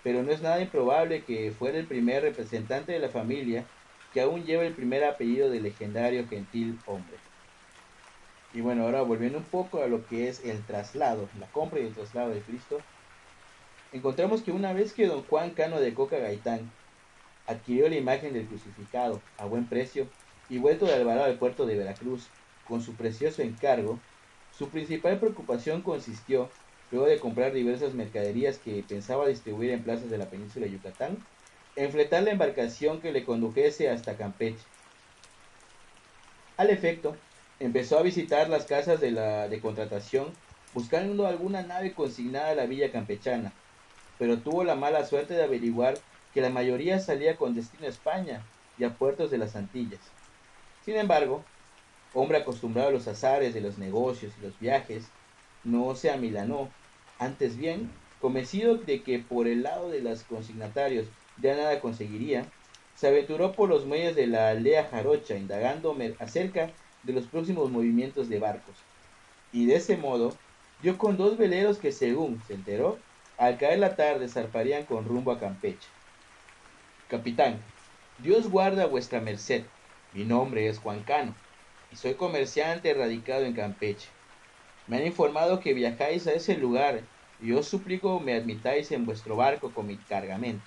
pero 0.01 0.23
no 0.23 0.32
es 0.32 0.41
nada 0.41 0.62
improbable 0.62 1.25
que 1.25 1.51
fuera 1.51 1.77
el 1.79 1.88
primer 1.88 2.23
representante 2.23 2.91
de 2.93 2.99
la 2.99 3.10
familia 3.10 3.73
que 4.12 4.21
aún 4.21 4.43
lleva 4.45 4.65
el 4.65 4.75
primer 4.75 5.03
apellido 5.03 5.49
del 5.49 5.63
legendario 5.63 6.27
gentil 6.27 6.82
hombre. 6.86 7.23
Y 8.51 8.62
bueno, 8.62 8.84
ahora 8.86 9.01
volviendo 9.01 9.38
un 9.39 9.49
poco 9.49 9.82
a 9.84 9.88
lo 9.88 10.06
que 10.06 10.29
es 10.29 10.39
el 10.45 10.65
traslado, 10.65 11.32
la 11.34 11.51
compra 11.51 11.79
y 11.82 11.86
el 11.88 11.93
traslado 11.93 12.29
de 12.32 12.45
Cristo, 12.45 12.88
encontramos 13.93 14.41
que 14.41 14.51
una 14.51 14.73
vez 14.73 14.91
que 14.93 15.08
don 15.08 15.23
Juan 15.23 15.51
Cano 15.51 15.79
de 15.79 15.93
Coca 15.93 16.17
Gaitán 16.17 16.71
adquirió 17.45 17.88
la 17.88 17.95
imagen 17.95 18.34
del 18.34 18.47
crucificado 18.47 19.21
a 19.38 19.45
buen 19.45 19.65
precio 19.67 20.08
y 20.49 20.58
vuelto 20.58 20.86
de 20.86 20.95
Alvarado 20.95 21.25
al 21.25 21.38
puerto 21.38 21.65
de 21.65 21.77
Veracruz 21.77 22.27
con 22.67 22.82
su 22.82 22.95
precioso 22.95 23.41
encargo, 23.41 23.99
su 24.58 24.69
principal 24.69 25.19
preocupación 25.19 25.82
consistió, 25.82 26.49
luego 26.91 27.08
de 27.08 27.19
comprar 27.19 27.53
diversas 27.53 27.93
mercaderías 27.93 28.58
que 28.58 28.84
pensaba 28.88 29.27
distribuir 29.27 29.71
en 29.71 29.84
plazas 29.84 30.10
de 30.10 30.17
la 30.17 30.29
península 30.29 30.65
de 30.65 30.73
Yucatán, 30.73 31.17
en 31.75 31.91
fletar 31.91 32.23
la 32.23 32.32
embarcación 32.32 33.01
que 33.01 33.12
le 33.12 33.25
condujese 33.25 33.89
hasta 33.89 34.15
Campeche. 34.15 34.63
Al 36.56 36.69
efecto, 36.69 37.15
empezó 37.60 37.97
a 37.97 38.03
visitar 38.03 38.49
las 38.49 38.65
casas 38.65 39.01
de, 39.01 39.12
la, 39.12 39.47
de 39.47 39.60
contratación 39.60 40.27
buscando 40.73 41.27
alguna 41.27 41.63
nave 41.63 41.93
consignada 41.93 42.51
a 42.51 42.56
la 42.56 42.65
villa 42.65 42.91
campechana, 42.91 43.53
pero 44.24 44.38
tuvo 44.38 44.64
la 44.64 44.76
mala 44.76 45.06
suerte 45.06 45.34
de 45.34 45.44
averiguar 45.44 45.96
que 46.34 46.40
la 46.40 46.50
mayoría 46.50 46.98
salía 47.02 47.36
con 47.36 47.54
destino 47.54 47.88
a 47.88 47.90
España 47.90 48.42
y 48.78 48.86
a 48.86 48.94
puertos 48.94 49.30
de 49.32 49.38
las 49.38 49.58
Antillas. 49.58 50.00
Sin 50.86 50.96
embargo, 50.96 51.44
hombre 52.14 52.38
acostumbrado 52.38 52.88
a 52.88 52.92
los 52.94 53.06
azares 53.10 53.54
de 53.54 53.60
los 53.60 53.78
negocios 53.78 54.32
y 54.40 54.46
los 54.46 54.58
viajes, 54.62 55.10
no 55.66 55.94
se 55.96 56.10
amilanó, 56.10 56.70
antes 57.20 57.58
bien, 57.58 57.92
convencido 58.22 58.78
de 58.78 59.04
que 59.04 59.20
por 59.20 59.46
el 59.46 59.64
lado 59.64 59.90
de 59.90 60.00
los 60.00 60.24
consignatarios 60.24 61.08
ya 61.42 61.58
nada 61.58 61.82
conseguiría, 61.82 62.46
se 62.96 63.10
aventuró 63.10 63.52
por 63.52 63.68
los 63.68 63.86
muelles 63.86 64.16
de 64.16 64.28
la 64.28 64.52
aldea 64.52 64.88
jarocha 64.90 65.36
indagando 65.36 65.98
acerca 66.20 66.72
de 67.04 67.12
los 67.12 67.26
próximos 67.26 67.70
movimientos 67.70 68.30
de 68.30 68.40
barcos. 68.40 68.76
Y 69.52 69.66
de 69.66 69.76
ese 69.76 69.98
modo 69.98 70.34
dio 70.82 70.98
con 70.98 71.18
dos 71.18 71.38
veleros 71.38 71.78
que 71.78 71.92
según 71.92 72.42
se 72.48 72.54
enteró 72.54 73.00
al 73.38 73.58
caer 73.58 73.80
la 73.80 73.96
tarde 73.96 74.28
zarparían 74.28 74.86
con 74.86 75.06
rumbo 75.06 75.32
a 75.32 75.39
Campeche. 75.39 75.88
Capitán, 77.10 77.60
Dios 78.19 78.50
guarda 78.50 78.84
a 78.84 78.88
vuestra 78.88 79.19
merced. 79.22 79.63
Mi 80.13 80.24
nombre 80.24 80.67
es 80.67 80.80
Juan 80.80 81.04
Cano 81.04 81.34
y 81.91 81.96
soy 81.96 82.13
comerciante 82.15 82.93
radicado 82.93 83.46
en 83.46 83.54
Campeche. 83.54 84.08
Me 84.88 84.98
han 84.98 85.06
informado 85.06 85.60
que 85.60 85.74
viajáis 85.74 86.28
a 86.28 86.34
ese 86.34 86.58
lugar 86.58 87.02
y 87.41 87.52
os 87.54 87.67
suplico 87.67 88.19
me 88.19 88.34
admitáis 88.34 88.91
en 88.91 89.06
vuestro 89.06 89.36
barco 89.36 89.74
con 89.74 89.88
mi 89.88 89.98
cargamento. 89.98 90.65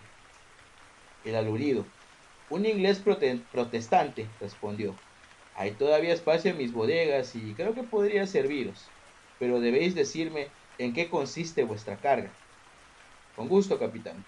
El 1.24 1.36
aludido, 1.36 1.84
un 2.48 2.66
inglés 2.66 3.00
protestante, 3.00 4.28
respondió. 4.40 4.94
Hay 5.54 5.72
todavía 5.72 6.12
espacio 6.12 6.50
en 6.50 6.58
mis 6.58 6.72
bodegas 6.72 7.34
y 7.34 7.54
creo 7.54 7.74
que 7.74 7.82
podría 7.82 8.26
serviros, 8.26 8.92
pero 9.38 9.60
debéis 9.60 9.94
decirme 9.94 10.48
en 10.78 10.92
qué 10.92 11.08
consiste 11.08 11.64
vuestra 11.64 11.96
carga. 11.96 12.30
Con 13.36 13.48
gusto, 13.48 13.78
capitán. 13.78 14.24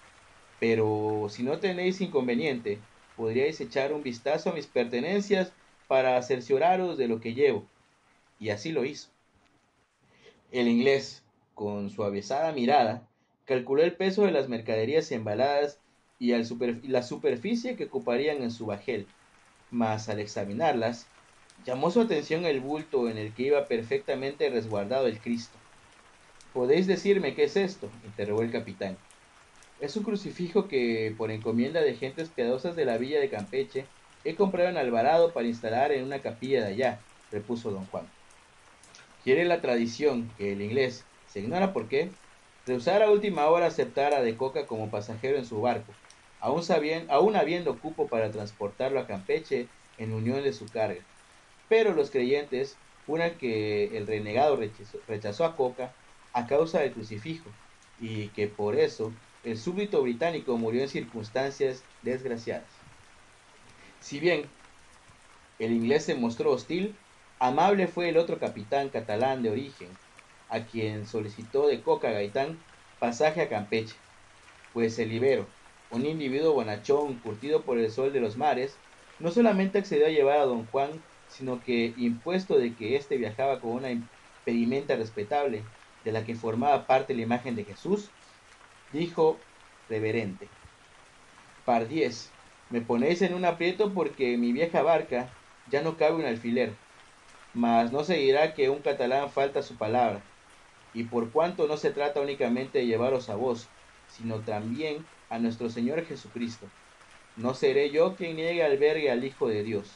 Pero 0.59 1.27
si 1.29 1.43
no 1.43 1.59
tenéis 1.59 1.99
inconveniente, 1.99 2.79
podríais 3.17 3.59
echar 3.59 3.91
un 3.91 4.03
vistazo 4.03 4.49
a 4.49 4.53
mis 4.53 4.67
pertenencias 4.67 5.51
para 5.87 6.21
cercioraros 6.21 6.97
de 6.97 7.07
lo 7.07 7.19
que 7.19 7.33
llevo. 7.33 7.65
Y 8.39 8.49
así 8.49 8.71
lo 8.71 8.85
hizo. 8.85 9.09
El 10.51 10.67
inglés, 10.67 11.23
con 11.53 11.89
su 11.89 12.03
mirada, 12.55 13.07
calculó 13.45 13.83
el 13.83 13.93
peso 13.93 14.23
de 14.23 14.31
las 14.31 14.47
mercaderías 14.47 15.11
embaladas 15.11 15.79
y, 16.19 16.31
la 16.87 17.03
superficie 17.03 17.75
que 17.75 17.85
ocuparían 17.85 18.41
en 18.41 18.51
su 18.51 18.65
bajel, 18.65 19.07
mas 19.69 20.09
al 20.09 20.19
examinarlas, 20.19 21.07
llamó 21.65 21.91
su 21.91 22.01
atención 22.01 22.45
el 22.45 22.61
bulto 22.61 23.09
en 23.09 23.17
el 23.17 23.33
que 23.33 23.43
iba 23.43 23.65
perfectamente 23.65 24.49
resguardado 24.49 25.07
el 25.07 25.19
Cristo. 25.19 25.58
¿Podéis 26.53 26.87
decirme 26.87 27.35
qué 27.35 27.43
es 27.45 27.55
esto? 27.55 27.89
interrogó 28.03 28.41
el 28.41 28.51
capitán. 28.51 28.97
Es 29.79 29.95
un 29.95 30.03
crucifijo 30.03 30.67
que, 30.67 31.13
por 31.17 31.31
encomienda 31.31 31.81
de 31.81 31.95
gentes 31.95 32.29
piadosas 32.29 32.75
de 32.75 32.85
la 32.85 32.97
villa 32.97 33.19
de 33.19 33.29
Campeche, 33.29 33.85
he 34.23 34.35
comprado 34.35 34.69
en 34.69 34.77
Alvarado 34.77 35.33
para 35.33 35.47
instalar 35.47 35.91
en 35.91 36.03
una 36.03 36.21
capilla 36.21 36.61
de 36.65 36.73
allá, 36.73 37.05
repuso 37.31 37.71
don 37.71 37.85
Juan. 37.85 38.13
Quiere 39.23 39.45
la 39.45 39.61
tradición 39.61 40.33
que 40.37 40.53
el 40.53 40.61
inglés, 40.61 41.07
se 41.25 41.41
ignora 41.41 41.73
por 41.73 41.87
qué, 41.87 42.19
rehusara 42.65 43.05
a 43.05 43.11
última 43.11 43.47
hora 43.47 43.67
aceptar 43.67 44.13
a 44.13 44.21
De 44.21 44.35
Coca 44.35 44.67
como 44.67 44.89
pasajero 44.91 45.37
en 45.37 45.45
su 45.45 45.61
barco, 45.61 45.93
aún, 46.39 46.63
aún 47.09 47.35
habiendo 47.35 47.79
cupo 47.79 48.09
para 48.09 48.31
transportarlo 48.31 48.99
a 48.99 49.07
Campeche 49.07 49.67
en 49.97 50.13
unión 50.13 50.43
de 50.43 50.53
su 50.53 50.69
carga. 50.71 51.05
pero 51.67 51.93
los 51.93 52.11
creyentes 52.11 52.81
juran 53.05 53.37
que 53.37 53.97
el 53.97 54.07
renegado 54.07 54.57
rechazó 55.07 55.45
a 55.45 55.55
Coca 55.55 55.95
a 56.33 56.47
causa 56.47 56.79
del 56.79 56.93
crucifijo 56.93 57.49
y 57.99 58.29
que 58.29 58.47
por 58.47 58.75
eso 58.75 59.13
el 59.43 59.57
súbdito 59.57 60.01
británico 60.01 60.57
murió 60.57 60.81
en 60.81 60.89
circunstancias 60.89 61.83
desgraciadas. 62.01 62.69
Si 63.99 64.19
bien 64.19 64.43
el 65.59 65.73
inglés 65.73 66.05
se 66.05 66.15
mostró 66.15 66.51
hostil, 66.51 66.95
amable 67.39 67.87
fue 67.87 68.09
el 68.09 68.17
otro 68.17 68.39
capitán 68.39 68.89
catalán 68.89 69.43
de 69.43 69.49
origen, 69.49 69.89
a 70.49 70.65
quien 70.65 71.05
solicitó 71.05 71.67
de 71.67 71.81
Coca 71.83 72.11
Gaitán 72.11 72.57
pasaje 72.99 73.41
a 73.41 73.49
Campeche, 73.49 73.95
pues 74.73 74.99
el 74.99 75.09
libero, 75.09 75.47
un 75.89 76.05
individuo 76.05 76.53
bonachón 76.53 77.19
curtido 77.19 77.63
por 77.63 77.77
el 77.79 77.91
sol 77.91 78.13
de 78.13 78.19
los 78.19 78.37
mares, 78.37 78.77
no 79.19 79.31
solamente 79.31 79.77
accedió 79.77 80.05
a 80.05 80.09
llevar 80.09 80.39
a 80.39 80.45
don 80.45 80.65
Juan, 80.65 81.03
sino 81.27 81.61
que, 81.61 81.93
impuesto 81.97 82.57
de 82.57 82.75
que 82.75 82.95
éste 82.95 83.17
viajaba 83.17 83.59
con 83.59 83.71
una 83.71 83.91
impedimenta 83.91 84.95
respetable, 84.95 85.63
de 86.03 86.11
la 86.11 86.25
que 86.25 86.35
formaba 86.35 86.87
parte 86.87 87.13
la 87.13 87.21
imagen 87.21 87.55
de 87.55 87.65
Jesús, 87.65 88.09
dijo 88.91 89.37
reverente, 89.89 90.47
Pardiez, 91.65 92.31
me 92.69 92.81
ponéis 92.81 93.21
en 93.21 93.33
un 93.33 93.45
aprieto 93.45 93.93
porque 93.93 94.37
mi 94.37 94.51
vieja 94.51 94.81
barca 94.81 95.29
ya 95.69 95.81
no 95.81 95.97
cabe 95.97 96.15
un 96.15 96.25
alfiler, 96.25 96.73
mas 97.53 97.91
no 97.91 98.03
se 98.03 98.15
dirá 98.15 98.53
que 98.53 98.69
un 98.69 98.79
catalán 98.79 99.29
falta 99.29 99.61
su 99.61 99.75
palabra, 99.75 100.21
y 100.93 101.03
por 101.03 101.31
cuanto 101.31 101.67
no 101.67 101.77
se 101.77 101.91
trata 101.91 102.21
únicamente 102.21 102.79
de 102.79 102.87
llevaros 102.87 103.29
a 103.29 103.35
vos, 103.35 103.67
sino 104.07 104.39
también 104.39 105.05
a 105.29 105.39
nuestro 105.39 105.69
Señor 105.69 106.05
Jesucristo, 106.05 106.67
no 107.35 107.53
seré 107.53 107.89
yo 107.91 108.15
quien 108.15 108.35
niegue 108.35 108.63
albergue 108.63 109.11
al 109.11 109.23
Hijo 109.23 109.47
de 109.47 109.63
Dios. 109.63 109.91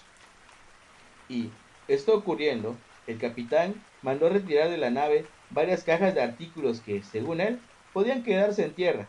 Y, 1.28 1.50
esto 1.88 2.16
ocurriendo, 2.16 2.78
el 3.08 3.18
capitán 3.18 3.76
mandó 4.02 4.30
retirar 4.30 4.70
de 4.70 4.78
la 4.78 4.90
nave 4.90 5.26
varias 5.50 5.84
cajas 5.84 6.14
de 6.16 6.22
artículos 6.22 6.82
que, 6.82 7.04
según 7.04 7.42
él, 7.42 7.60
podían 7.94 8.24
quedarse 8.24 8.64
en 8.64 8.74
tierra. 8.74 9.08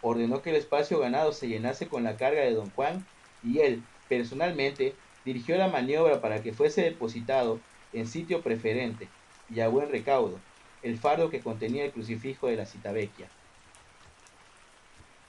Ordenó 0.00 0.42
que 0.42 0.50
el 0.50 0.56
espacio 0.56 0.98
ganado 0.98 1.32
se 1.32 1.48
llenase 1.48 1.86
con 1.86 2.04
la 2.04 2.16
carga 2.16 2.42
de 2.42 2.54
don 2.54 2.70
Juan 2.70 3.06
y 3.42 3.60
él, 3.60 3.82
personalmente, 4.08 4.94
dirigió 5.24 5.56
la 5.56 5.68
maniobra 5.68 6.20
para 6.20 6.42
que 6.42 6.52
fuese 6.52 6.82
depositado 6.82 7.60
en 7.92 8.06
sitio 8.06 8.42
preferente 8.42 9.08
y 9.50 9.60
a 9.60 9.68
buen 9.68 9.90
recaudo 9.90 10.38
el 10.82 10.98
fardo 10.98 11.30
que 11.30 11.40
contenía 11.40 11.84
el 11.84 11.92
crucifijo 11.92 12.48
de 12.48 12.56
la 12.56 12.66
Citavecchia. 12.66 13.28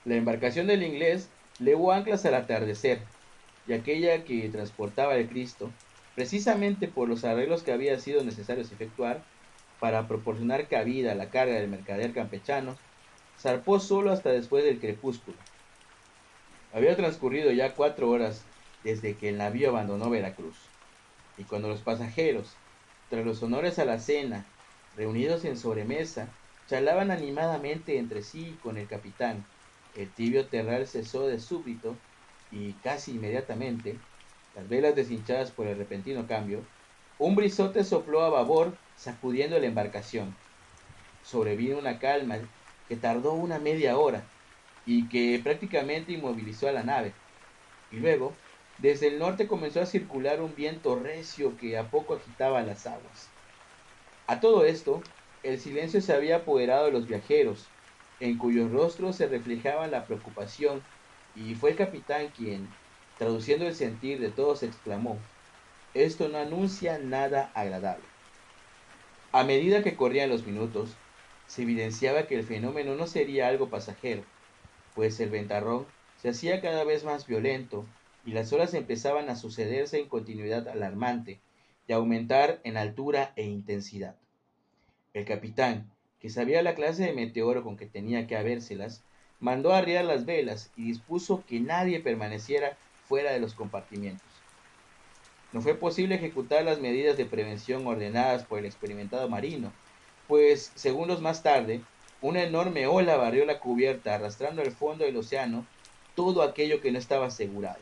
La 0.04 0.16
embarcación 0.16 0.66
del 0.66 0.82
inglés 0.82 1.28
levó 1.58 1.92
anclas 1.92 2.24
al 2.26 2.34
atardecer, 2.34 2.98
y 3.66 3.72
aquella 3.72 4.24
que 4.24 4.48
transportaba 4.50 5.14
el 5.16 5.28
Cristo, 5.28 5.70
precisamente 6.14 6.88
por 6.88 7.08
los 7.08 7.24
arreglos 7.24 7.62
que 7.62 7.72
había 7.72 7.98
sido 7.98 8.22
necesarios 8.22 8.70
efectuar 8.70 9.22
para 9.80 10.06
proporcionar 10.06 10.68
cabida 10.68 11.12
a 11.12 11.16
la 11.16 11.30
carga 11.30 11.54
del 11.54 11.68
mercader 11.68 12.12
campechano, 12.12 12.76
zarpó 13.38 13.80
solo 13.80 14.12
hasta 14.12 14.30
después 14.30 14.64
del 14.64 14.80
crepúsculo. 14.80 15.36
Había 16.72 16.96
transcurrido 16.96 17.50
ya 17.52 17.74
cuatro 17.74 18.10
horas 18.10 18.44
desde 18.82 19.14
que 19.16 19.30
el 19.30 19.38
navío 19.38 19.70
abandonó 19.70 20.10
Veracruz, 20.10 20.56
y 21.36 21.44
cuando 21.44 21.68
los 21.68 21.80
pasajeros, 21.80 22.54
tras 23.10 23.24
los 23.24 23.42
honores 23.42 23.78
a 23.78 23.84
la 23.84 23.98
cena, 23.98 24.44
reunidos 24.96 25.44
en 25.44 25.56
sobremesa, 25.56 26.28
charlaban 26.68 27.10
animadamente 27.10 27.98
entre 27.98 28.22
sí 28.22 28.56
con 28.62 28.78
el 28.78 28.86
capitán, 28.86 29.44
el 29.96 30.08
tibio 30.10 30.46
terral 30.46 30.86
cesó 30.86 31.26
de 31.26 31.38
súbito 31.38 31.96
y 32.50 32.72
casi 32.74 33.12
inmediatamente, 33.12 33.96
las 34.56 34.68
velas 34.68 34.94
deshinchadas 34.94 35.50
por 35.50 35.66
el 35.66 35.76
repentino 35.76 36.26
cambio, 36.26 36.60
un 37.18 37.36
brisote 37.36 37.84
sopló 37.84 38.22
a 38.22 38.30
babor 38.30 38.76
sacudiendo 38.96 39.58
la 39.58 39.66
embarcación. 39.66 40.34
Sobrevino 41.24 41.78
una 41.78 41.98
calma 41.98 42.38
que 42.88 42.96
tardó 42.96 43.32
una 43.32 43.58
media 43.58 43.96
hora 43.98 44.22
y 44.86 45.08
que 45.08 45.40
prácticamente 45.42 46.12
inmovilizó 46.12 46.68
a 46.68 46.72
la 46.72 46.82
nave. 46.82 47.12
Y 47.90 47.96
luego, 47.96 48.32
desde 48.78 49.08
el 49.08 49.18
norte 49.18 49.46
comenzó 49.46 49.80
a 49.80 49.86
circular 49.86 50.40
un 50.42 50.54
viento 50.54 50.96
recio 50.96 51.56
que 51.56 51.78
a 51.78 51.90
poco 51.90 52.14
agitaba 52.14 52.62
las 52.62 52.86
aguas. 52.86 53.30
A 54.26 54.40
todo 54.40 54.64
esto, 54.64 55.02
el 55.42 55.60
silencio 55.60 56.00
se 56.00 56.12
había 56.12 56.36
apoderado 56.36 56.86
de 56.86 56.92
los 56.92 57.06
viajeros, 57.06 57.66
en 58.20 58.38
cuyos 58.38 58.70
rostros 58.70 59.16
se 59.16 59.26
reflejaba 59.26 59.86
la 59.86 60.06
preocupación, 60.06 60.82
y 61.34 61.54
fue 61.54 61.70
el 61.70 61.76
capitán 61.76 62.28
quien, 62.28 62.68
traduciendo 63.18 63.66
el 63.66 63.74
sentir 63.74 64.20
de 64.20 64.30
todos, 64.30 64.62
exclamó, 64.62 65.18
esto 65.94 66.28
no 66.28 66.38
anuncia 66.38 66.98
nada 66.98 67.50
agradable. 67.54 68.04
A 69.32 69.44
medida 69.44 69.82
que 69.82 69.96
corrían 69.96 70.30
los 70.30 70.46
minutos, 70.46 70.90
se 71.46 71.62
evidenciaba 71.62 72.26
que 72.26 72.36
el 72.36 72.44
fenómeno 72.44 72.94
no 72.94 73.06
sería 73.06 73.48
algo 73.48 73.68
pasajero, 73.68 74.22
pues 74.94 75.18
el 75.20 75.30
ventarrón 75.30 75.86
se 76.20 76.30
hacía 76.30 76.60
cada 76.60 76.84
vez 76.84 77.04
más 77.04 77.26
violento 77.26 77.84
y 78.24 78.32
las 78.32 78.52
olas 78.52 78.74
empezaban 78.74 79.28
a 79.28 79.36
sucederse 79.36 79.98
en 79.98 80.08
continuidad 80.08 80.68
alarmante 80.68 81.40
y 81.86 81.92
a 81.92 81.96
aumentar 81.96 82.60
en 82.64 82.76
altura 82.76 83.32
e 83.36 83.44
intensidad. 83.44 84.16
El 85.12 85.24
capitán, 85.24 85.90
que 86.18 86.30
sabía 86.30 86.62
la 86.62 86.74
clase 86.74 87.04
de 87.04 87.12
meteoro 87.12 87.62
con 87.62 87.76
que 87.76 87.86
tenía 87.86 88.26
que 88.26 88.36
habérselas, 88.36 89.04
mandó 89.38 89.74
arriar 89.74 90.04
las 90.04 90.24
velas 90.24 90.72
y 90.76 90.84
dispuso 90.84 91.44
que 91.44 91.60
nadie 91.60 92.00
permaneciera 92.00 92.78
fuera 93.08 93.32
de 93.32 93.40
los 93.40 93.54
compartimientos. 93.54 94.26
No 95.52 95.60
fue 95.60 95.74
posible 95.74 96.16
ejecutar 96.16 96.64
las 96.64 96.80
medidas 96.80 97.16
de 97.16 97.26
prevención 97.26 97.86
ordenadas 97.86 98.44
por 98.44 98.58
el 98.58 98.64
experimentado 98.64 99.28
marino, 99.28 99.72
pues, 100.26 100.72
segundos 100.74 101.20
más 101.20 101.42
tarde, 101.42 101.80
una 102.20 102.42
enorme 102.42 102.86
ola 102.86 103.16
barrió 103.16 103.44
la 103.44 103.60
cubierta 103.60 104.14
arrastrando 104.14 104.62
al 104.62 104.72
fondo 104.72 105.04
del 105.04 105.16
océano 105.16 105.66
todo 106.14 106.42
aquello 106.42 106.80
que 106.80 106.90
no 106.90 106.98
estaba 106.98 107.26
asegurado. 107.26 107.78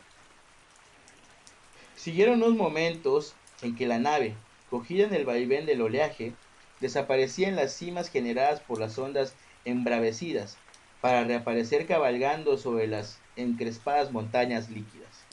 Siguieron 1.96 2.42
unos 2.42 2.56
momentos 2.56 3.34
en 3.62 3.76
que 3.76 3.86
la 3.86 4.00
nave, 4.00 4.34
cogida 4.68 5.04
en 5.04 5.14
el 5.14 5.24
vaivén 5.24 5.66
del 5.66 5.82
oleaje, 5.82 6.32
desaparecía 6.80 7.46
en 7.46 7.54
las 7.54 7.72
cimas 7.72 8.10
generadas 8.10 8.58
por 8.60 8.80
las 8.80 8.98
ondas 8.98 9.34
embravecidas, 9.64 10.56
para 11.00 11.24
reaparecer 11.24 11.86
cabalgando 11.86 12.58
sobre 12.58 12.88
las 12.88 13.18
encrespadas 13.36 14.12
montañas 14.12 14.70
líquidas. 14.70 15.24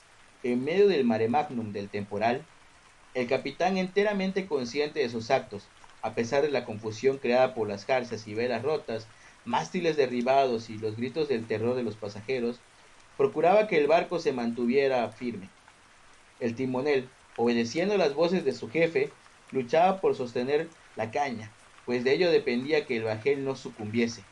En 0.44 0.64
medio 0.64 0.88
del 0.88 1.04
mare 1.04 1.28
magnum 1.28 1.72
del 1.72 1.90
temporal, 1.90 2.44
el 3.14 3.28
capitán 3.28 3.78
enteramente 3.78 4.48
consciente 4.48 5.00
de 5.00 5.10
sus 5.10 5.32
actos, 5.32 5.64
a 6.02 6.14
pesar 6.14 6.42
de 6.44 6.50
la 6.50 6.66
confusión 6.66 7.18
creada 7.18 7.54
por 7.54 7.68
las 7.68 7.86
jarcias 7.86 8.28
y 8.28 8.34
velas 8.34 8.64
rotas, 8.64 9.08
mástiles 9.46 9.98
derribados 9.98 10.70
y 10.70 10.78
los 10.78 10.96
gritos 10.96 11.28
del 11.28 11.46
terror 11.46 11.76
de 11.76 11.84
los 11.84 11.96
pasajeros, 11.96 12.60
procuraba 13.18 13.68
que 13.68 13.78
el 13.78 13.88
barco 13.88 14.20
se 14.20 14.32
mantuviera 14.32 15.10
firme. 15.10 15.50
El 16.40 16.56
timonel, 16.56 17.10
obedeciendo 17.36 17.98
las 17.98 18.14
voces 18.14 18.46
de 18.46 18.54
su 18.54 18.70
jefe, 18.70 19.12
luchaba 19.52 20.00
por 20.00 20.16
sostener 20.16 20.70
la 20.96 21.12
caña, 21.12 21.52
pues 21.86 22.04
de 22.04 22.14
ello 22.14 22.32
dependía 22.32 22.86
que 22.86 22.98
el 22.98 23.04
bajel 23.04 23.44
no 23.44 23.56
sucumbiese. 23.56 24.24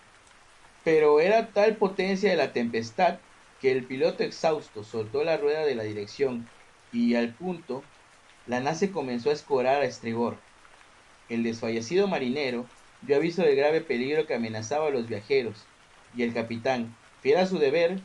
Pero 0.84 1.20
era 1.20 1.48
tal 1.48 1.76
potencia 1.76 2.30
de 2.30 2.38
la 2.38 2.54
tempestad 2.54 3.20
que 3.62 3.72
el 3.72 3.84
piloto 3.86 4.24
exhausto 4.24 4.84
soltó 4.84 5.24
la 5.24 5.38
rueda 5.38 5.66
de 5.66 5.76
la 5.76 5.84
dirección 5.84 6.48
y 6.92 7.16
al 7.16 7.34
punto 7.34 7.84
la 8.46 8.60
nave 8.60 8.92
comenzó 8.92 9.30
a 9.30 9.34
escorar 9.34 9.82
a 9.82 9.86
estribor. 9.86 10.38
El 11.30 11.44
desfallecido 11.44 12.08
marinero 12.08 12.66
dio 13.02 13.18
aviso 13.18 13.42
del 13.42 13.56
grave 13.56 13.82
peligro 13.82 14.26
que 14.26 14.36
amenazaba 14.36 14.88
a 14.88 14.92
los 14.92 15.08
viajeros, 15.08 15.66
y 16.16 16.24
el 16.24 16.34
capitán, 16.34 16.96
fiel 17.22 17.38
a 17.38 17.46
su 17.46 17.60
deber, 17.60 18.00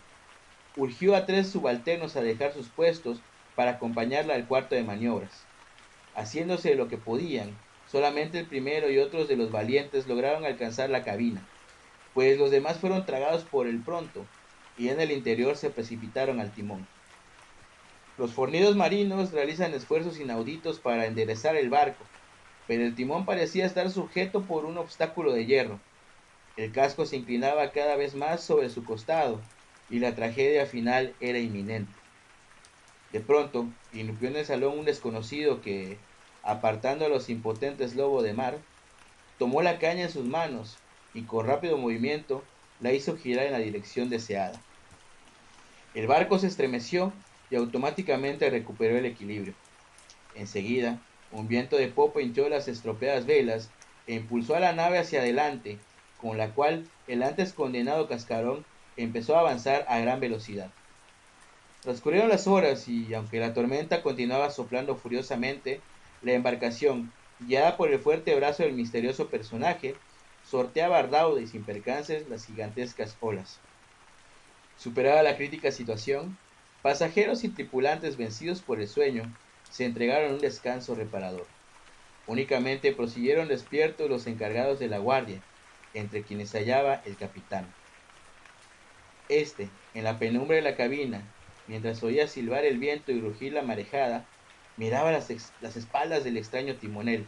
urgió 0.76 1.14
a 1.14 1.26
tres 1.26 1.48
subalternos 1.48 2.16
a 2.16 2.22
dejar 2.22 2.52
sus 2.52 2.68
puestos 2.68 3.20
para 3.54 3.72
acompañarla 3.72 4.34
al 4.34 4.46
cuarto 4.46 4.74
de 4.74 4.82
maniobras. 4.82 5.44
Haciéndose 6.14 6.74
lo 6.74 6.88
que 6.88 6.98
podían, 6.98 7.56
solamente 7.90 8.38
el 8.38 8.46
primero 8.46 8.90
y 8.90 8.98
otros 8.98 9.28
de 9.28 9.36
los 9.36 9.52
valientes 9.52 10.08
lograron 10.08 10.44
alcanzar 10.44 10.90
la 10.90 11.04
cabina, 11.04 11.46
pues 12.14 12.38
los 12.38 12.50
demás 12.50 12.78
fueron 12.78 13.06
tragados 13.06 13.44
por 13.44 13.66
el 13.66 13.80
pronto, 13.80 14.26
y 14.78 14.88
en 14.88 15.00
el 15.00 15.10
interior 15.10 15.56
se 15.56 15.70
precipitaron 15.70 16.40
al 16.40 16.52
timón. 16.52 16.86
Los 18.18 18.32
fornidos 18.32 18.76
marinos 18.76 19.32
realizan 19.32 19.74
esfuerzos 19.74 20.20
inauditos 20.20 20.78
para 20.78 21.06
enderezar 21.06 21.56
el 21.56 21.70
barco, 21.70 22.04
pero 22.66 22.84
el 22.84 22.94
timón 22.94 23.24
parecía 23.24 23.66
estar 23.66 23.90
sujeto 23.90 24.42
por 24.42 24.64
un 24.64 24.78
obstáculo 24.78 25.32
de 25.32 25.46
hierro. 25.46 25.80
El 26.56 26.72
casco 26.72 27.06
se 27.06 27.16
inclinaba 27.16 27.72
cada 27.72 27.96
vez 27.96 28.14
más 28.14 28.42
sobre 28.42 28.68
su 28.70 28.84
costado, 28.84 29.40
y 29.88 29.98
la 29.98 30.14
tragedia 30.14 30.66
final 30.66 31.14
era 31.20 31.38
inminente. 31.38 31.92
De 33.12 33.20
pronto, 33.20 33.66
irrumpió 33.92 34.28
en 34.28 34.36
el 34.36 34.46
salón 34.46 34.78
un 34.78 34.84
desconocido 34.84 35.60
que, 35.60 35.98
apartando 36.42 37.04
a 37.04 37.08
los 37.08 37.28
impotentes 37.28 37.94
lobos 37.94 38.24
de 38.24 38.32
mar, 38.32 38.58
tomó 39.38 39.60
la 39.62 39.78
caña 39.78 40.04
en 40.04 40.10
sus 40.10 40.24
manos 40.24 40.78
y 41.14 41.22
con 41.22 41.46
rápido 41.46 41.76
movimiento 41.76 42.42
la 42.82 42.92
hizo 42.92 43.16
girar 43.16 43.46
en 43.46 43.52
la 43.52 43.58
dirección 43.58 44.10
deseada. 44.10 44.60
El 45.94 46.06
barco 46.06 46.38
se 46.38 46.48
estremeció 46.48 47.12
y 47.50 47.56
automáticamente 47.56 48.50
recuperó 48.50 48.98
el 48.98 49.06
equilibrio. 49.06 49.54
Enseguida, 50.34 50.98
Un 51.32 51.48
viento 51.48 51.76
de 51.76 51.88
popa 51.88 52.20
hinchó 52.20 52.48
las 52.50 52.68
estropeadas 52.68 53.24
velas 53.24 53.70
e 54.06 54.14
impulsó 54.14 54.54
a 54.54 54.60
la 54.60 54.74
nave 54.74 54.98
hacia 54.98 55.20
adelante, 55.20 55.78
con 56.20 56.36
la 56.36 56.50
cual 56.50 56.86
el 57.08 57.22
antes 57.22 57.54
condenado 57.54 58.06
cascarón 58.06 58.66
empezó 58.98 59.34
a 59.34 59.40
avanzar 59.40 59.86
a 59.88 59.98
gran 59.98 60.20
velocidad. 60.20 60.70
Transcurrieron 61.80 62.28
las 62.28 62.46
horas 62.46 62.86
y, 62.86 63.12
aunque 63.14 63.40
la 63.40 63.54
tormenta 63.54 64.02
continuaba 64.02 64.50
soplando 64.50 64.94
furiosamente, 64.94 65.80
la 66.20 66.32
embarcación, 66.32 67.10
guiada 67.40 67.76
por 67.78 67.90
el 67.90 67.98
fuerte 67.98 68.34
brazo 68.36 68.62
del 68.62 68.74
misterioso 68.74 69.28
personaje, 69.28 69.96
sorteaba 70.44 70.98
a 70.98 71.40
y 71.40 71.46
sin 71.46 71.64
percances 71.64 72.28
las 72.28 72.46
gigantescas 72.46 73.16
olas. 73.20 73.60
Superada 74.76 75.22
la 75.22 75.36
crítica 75.36 75.70
situación, 75.70 76.36
pasajeros 76.82 77.44
y 77.44 77.48
tripulantes 77.48 78.16
vencidos 78.16 78.60
por 78.60 78.80
el 78.80 78.88
sueño 78.88 79.22
se 79.70 79.84
entregaron 79.84 80.34
un 80.34 80.40
descanso 80.40 80.94
reparador. 80.94 81.46
Únicamente 82.26 82.92
prosiguieron 82.92 83.48
despiertos 83.48 84.08
los 84.08 84.26
encargados 84.26 84.78
de 84.78 84.88
la 84.88 84.98
guardia, 84.98 85.40
entre 85.94 86.22
quienes 86.22 86.50
se 86.50 86.58
hallaba 86.58 87.02
el 87.04 87.16
capitán. 87.16 87.66
Este, 89.28 89.68
en 89.94 90.04
la 90.04 90.18
penumbra 90.18 90.56
de 90.56 90.62
la 90.62 90.76
cabina, 90.76 91.22
mientras 91.66 92.02
oía 92.02 92.28
silbar 92.28 92.64
el 92.64 92.78
viento 92.78 93.12
y 93.12 93.20
rugir 93.20 93.52
la 93.52 93.62
marejada, 93.62 94.26
miraba 94.76 95.12
las, 95.12 95.28
las 95.60 95.76
espaldas 95.76 96.24
del 96.24 96.36
extraño 96.36 96.74
timonel, 96.76 97.26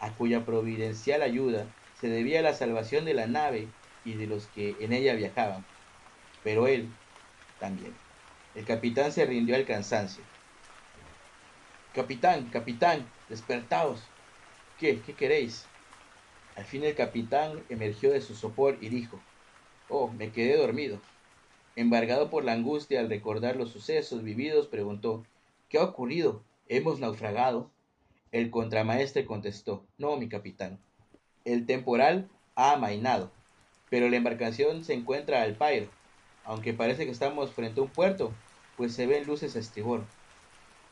a 0.00 0.10
cuya 0.14 0.44
providencial 0.44 1.22
ayuda 1.22 1.66
se 2.00 2.08
debía 2.08 2.42
la 2.42 2.54
salvación 2.54 3.04
de 3.04 3.14
la 3.14 3.26
nave 3.26 3.68
y 4.04 4.14
de 4.14 4.26
los 4.26 4.46
que 4.48 4.76
en 4.80 4.92
ella 4.92 5.14
viajaban. 5.14 5.64
Pero 6.44 6.66
él 6.66 6.88
también. 7.58 7.94
El 8.54 8.64
capitán 8.64 9.12
se 9.12 9.26
rindió 9.26 9.56
al 9.56 9.66
cansancio. 9.66 10.22
Capitán, 11.94 12.48
capitán, 12.50 13.06
despertaos. 13.28 14.02
¿Qué? 14.78 15.00
¿Qué 15.00 15.14
queréis? 15.14 15.66
Al 16.56 16.64
fin 16.64 16.84
el 16.84 16.94
capitán 16.94 17.62
emergió 17.68 18.10
de 18.10 18.20
su 18.20 18.34
sopor 18.34 18.78
y 18.80 18.88
dijo, 18.88 19.20
Oh, 19.88 20.08
me 20.08 20.30
quedé 20.30 20.56
dormido. 20.56 21.00
Embargado 21.76 22.30
por 22.30 22.44
la 22.44 22.52
angustia 22.52 23.00
al 23.00 23.08
recordar 23.08 23.56
los 23.56 23.70
sucesos 23.70 24.22
vividos, 24.22 24.66
preguntó, 24.66 25.24
¿Qué 25.68 25.78
ha 25.78 25.84
ocurrido? 25.84 26.42
¿Hemos 26.68 27.00
naufragado? 27.00 27.70
El 28.32 28.50
contramaestre 28.50 29.24
contestó, 29.24 29.84
No, 29.96 30.16
mi 30.16 30.28
capitán. 30.28 30.78
El 31.48 31.64
temporal 31.64 32.28
ha 32.56 32.72
amainado, 32.72 33.30
pero 33.88 34.10
la 34.10 34.16
embarcación 34.16 34.84
se 34.84 34.92
encuentra 34.92 35.40
al 35.40 35.54
pairo, 35.54 35.88
aunque 36.44 36.74
parece 36.74 37.06
que 37.06 37.10
estamos 37.10 37.52
frente 37.52 37.80
a 37.80 37.84
un 37.84 37.88
puerto, 37.88 38.34
pues 38.76 38.94
se 38.94 39.06
ven 39.06 39.26
luces 39.26 39.56
a 39.56 39.58
estribor. 39.58 40.04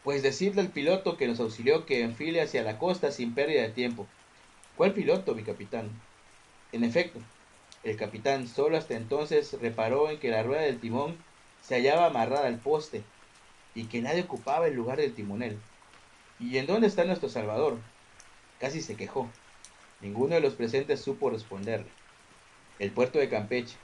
Pues 0.03 0.23
decirle 0.23 0.63
al 0.63 0.71
piloto 0.71 1.19
que 1.19 1.27
nos 1.27 1.41
auxilió 1.41 1.85
que 1.85 2.01
enfile 2.01 2.41
hacia 2.41 2.63
la 2.63 2.79
costa 2.79 3.11
sin 3.11 3.35
pérdida 3.35 3.61
de 3.61 3.69
tiempo. 3.69 4.07
¿Cuál 4.79 4.95
piloto, 4.95 5.35
mi 5.35 5.43
capitán? 5.43 5.91
En 6.73 6.85
efecto, 6.85 7.21
el 7.85 7.99
capitán 7.99 8.49
solo 8.49 8.79
hasta 8.79 8.95
entonces 8.95 9.59
reparó 9.61 10.09
en 10.09 10.19
que 10.19 10.31
la 10.31 10.43
rueda 10.43 10.63
del 10.63 10.81
timón 10.81 11.19
se 11.61 11.75
hallaba 11.75 12.07
amarrada 12.07 12.47
al 12.47 12.61
poste 12.61 13.03
y 13.75 13.89
que 13.89 14.01
nadie 14.01 14.23
ocupaba 14.23 14.69
el 14.69 14.75
lugar 14.75 14.97
del 14.97 15.13
timonel. 15.13 15.59
¿Y 16.41 16.57
en 16.57 16.67
dónde 16.67 16.87
está 16.87 17.05
nuestro 17.05 17.29
Salvador? 17.29 17.77
Casi 18.59 18.81
se 18.81 18.97
quejó. 18.97 19.29
Ninguno 20.01 20.35
de 20.35 20.41
los 20.41 20.55
presentes 20.55 21.01
supo 21.01 21.31
responderle. 21.31 21.91
El 22.79 22.91
puerto 22.91 23.19
de 23.19 23.29
Campeche, 23.29 23.77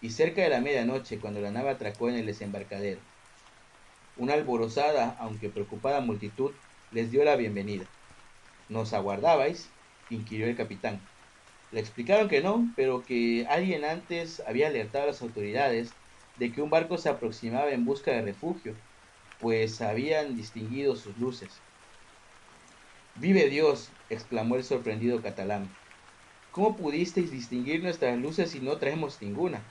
y 0.00 0.10
cerca 0.10 0.42
de 0.42 0.48
la 0.48 0.60
medianoche, 0.60 1.18
cuando 1.18 1.40
la 1.40 1.50
nave 1.50 1.70
atracó 1.70 2.08
en 2.08 2.16
el 2.16 2.26
desembarcadero. 2.26 3.00
Una 4.16 4.34
alborozada, 4.34 5.16
aunque 5.18 5.48
preocupada 5.50 6.00
multitud, 6.00 6.50
les 6.90 7.10
dio 7.10 7.24
la 7.24 7.36
bienvenida. 7.36 7.84
¿Nos 8.68 8.92
aguardabais? 8.92 9.68
inquirió 10.08 10.46
el 10.46 10.56
capitán. 10.56 11.00
Le 11.70 11.80
explicaron 11.80 12.28
que 12.28 12.40
no, 12.40 12.72
pero 12.74 13.04
que 13.04 13.46
alguien 13.48 13.84
antes 13.84 14.40
había 14.46 14.68
alertado 14.68 15.04
a 15.04 15.06
las 15.08 15.22
autoridades 15.22 15.94
de 16.36 16.50
que 16.50 16.62
un 16.62 16.70
barco 16.70 16.98
se 16.98 17.08
aproximaba 17.08 17.70
en 17.70 17.84
busca 17.84 18.10
de 18.10 18.22
refugio, 18.22 18.74
pues 19.38 19.80
habían 19.80 20.34
distinguido 20.34 20.96
sus 20.96 21.16
luces. 21.16 21.50
Vive 23.14 23.48
Dios, 23.48 23.99
exclamó 24.10 24.56
el 24.56 24.64
sorprendido 24.64 25.22
catalán. 25.22 25.68
¿Cómo 26.52 26.76
pudisteis 26.76 27.30
distinguir 27.30 27.82
nuestras 27.82 28.18
luces 28.18 28.50
si 28.50 28.60
no 28.60 28.76
traemos 28.76 29.22
ninguna? 29.22 29.62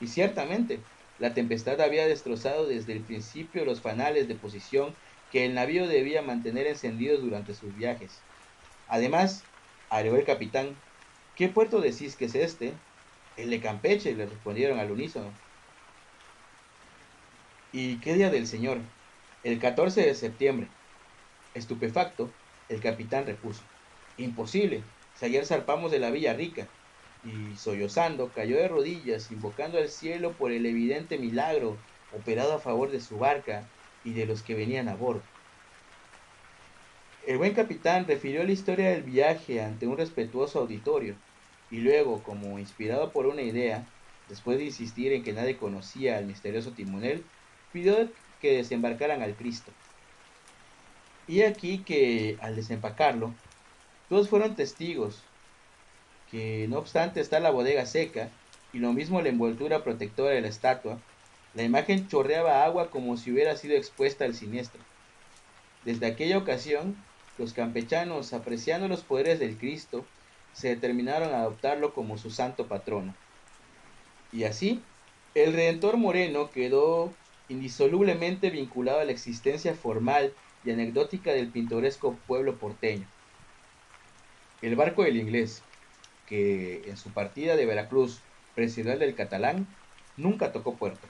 Y 0.00 0.08
ciertamente, 0.08 0.80
la 1.18 1.34
tempestad 1.34 1.80
había 1.80 2.06
destrozado 2.06 2.66
desde 2.66 2.94
el 2.94 3.00
principio 3.00 3.64
los 3.64 3.80
fanales 3.80 4.28
de 4.28 4.34
posición 4.34 4.94
que 5.30 5.44
el 5.44 5.54
navío 5.54 5.86
debía 5.86 6.22
mantener 6.22 6.66
encendidos 6.66 7.20
durante 7.20 7.54
sus 7.54 7.74
viajes. 7.76 8.22
Además, 8.88 9.44
agregó 9.90 10.16
el 10.16 10.24
capitán, 10.24 10.74
¿qué 11.36 11.48
puerto 11.48 11.80
decís 11.80 12.16
que 12.16 12.26
es 12.26 12.34
este? 12.34 12.72
El 13.36 13.50
de 13.50 13.60
Campeche, 13.60 14.14
le 14.14 14.26
respondieron 14.26 14.78
al 14.78 14.90
unísono. 14.90 15.30
¿Y 17.72 17.96
qué 17.96 18.14
día 18.14 18.30
del 18.30 18.46
Señor? 18.46 18.78
El 19.44 19.58
14 19.58 20.02
de 20.02 20.14
septiembre. 20.14 20.68
Estupefacto, 21.54 22.30
el 22.68 22.80
capitán 22.80 23.26
repuso. 23.26 23.62
Imposible, 24.16 24.82
si 25.14 25.26
ayer 25.26 25.46
zarpamos 25.46 25.90
de 25.90 25.98
la 25.98 26.10
Villa 26.10 26.34
Rica 26.34 26.66
y 27.24 27.56
sollozando 27.56 28.28
cayó 28.32 28.56
de 28.56 28.68
rodillas, 28.68 29.30
invocando 29.30 29.78
al 29.78 29.88
cielo 29.88 30.32
por 30.32 30.52
el 30.52 30.66
evidente 30.66 31.18
milagro 31.18 31.76
operado 32.10 32.54
a 32.54 32.60
favor 32.60 32.90
de 32.90 33.00
su 33.00 33.18
barca 33.18 33.72
y 34.04 34.12
de 34.12 34.26
los 34.26 34.42
que 34.42 34.54
venían 34.54 34.88
a 34.88 34.94
bordo. 34.94 35.22
El 37.26 37.38
buen 37.38 37.54
capitán 37.54 38.06
refirió 38.06 38.44
la 38.44 38.52
historia 38.52 38.90
del 38.90 39.02
viaje 39.02 39.60
ante 39.60 39.86
un 39.86 39.96
respetuoso 39.96 40.60
auditorio 40.60 41.16
y 41.70 41.78
luego, 41.80 42.22
como 42.22 42.58
inspirado 42.58 43.12
por 43.12 43.26
una 43.26 43.42
idea, 43.42 43.84
después 44.28 44.58
de 44.58 44.64
insistir 44.66 45.12
en 45.12 45.24
que 45.24 45.32
nadie 45.32 45.56
conocía 45.56 46.18
al 46.18 46.26
misterioso 46.26 46.72
timonel, 46.72 47.32
pidió 47.72 48.12
que 48.38 48.56
desembarcaran 48.56 49.22
al 49.22 49.36
Cristo. 49.36 49.72
Y 51.28 51.42
aquí 51.42 51.78
que, 51.78 52.38
al 52.40 52.56
desempacarlo, 52.56 53.34
todos 54.08 54.28
fueron 54.28 54.54
testigos, 54.54 55.22
que 56.30 56.66
no 56.68 56.78
obstante 56.78 57.20
está 57.20 57.40
la 57.40 57.50
bodega 57.50 57.86
seca 57.86 58.30
y 58.72 58.78
lo 58.78 58.92
mismo 58.92 59.22
la 59.22 59.28
envoltura 59.28 59.82
protectora 59.82 60.30
de 60.30 60.40
la 60.40 60.48
estatua, 60.48 60.98
la 61.54 61.62
imagen 61.62 62.08
chorreaba 62.08 62.64
agua 62.64 62.90
como 62.90 63.16
si 63.16 63.32
hubiera 63.32 63.56
sido 63.56 63.76
expuesta 63.76 64.24
al 64.24 64.34
siniestro. 64.34 64.80
Desde 65.84 66.06
aquella 66.06 66.38
ocasión, 66.38 66.96
los 67.38 67.52
campechanos, 67.52 68.32
apreciando 68.32 68.88
los 68.88 69.02
poderes 69.02 69.38
del 69.38 69.56
Cristo, 69.56 70.04
se 70.52 70.68
determinaron 70.68 71.32
a 71.34 71.40
adoptarlo 71.40 71.94
como 71.94 72.18
su 72.18 72.30
santo 72.30 72.66
patrono. 72.66 73.14
Y 74.32 74.44
así, 74.44 74.82
el 75.34 75.52
Redentor 75.52 75.96
Moreno 75.96 76.50
quedó 76.50 77.12
indisolublemente 77.48 78.50
vinculado 78.50 79.00
a 79.00 79.04
la 79.04 79.12
existencia 79.12 79.74
formal 79.74 80.32
y 80.66 80.72
anecdótica 80.72 81.32
del 81.32 81.48
pintoresco 81.48 82.16
pueblo 82.26 82.56
porteño. 82.56 83.06
El 84.62 84.74
barco 84.74 85.04
del 85.04 85.16
inglés, 85.16 85.62
que 86.26 86.82
en 86.88 86.96
su 86.96 87.10
partida 87.10 87.56
de 87.56 87.66
Veracruz 87.66 88.20
presidió 88.54 88.92
el 88.92 88.98
del 88.98 89.14
catalán, 89.14 89.66
nunca 90.16 90.52
tocó 90.52 90.74
puerto. 90.74 91.06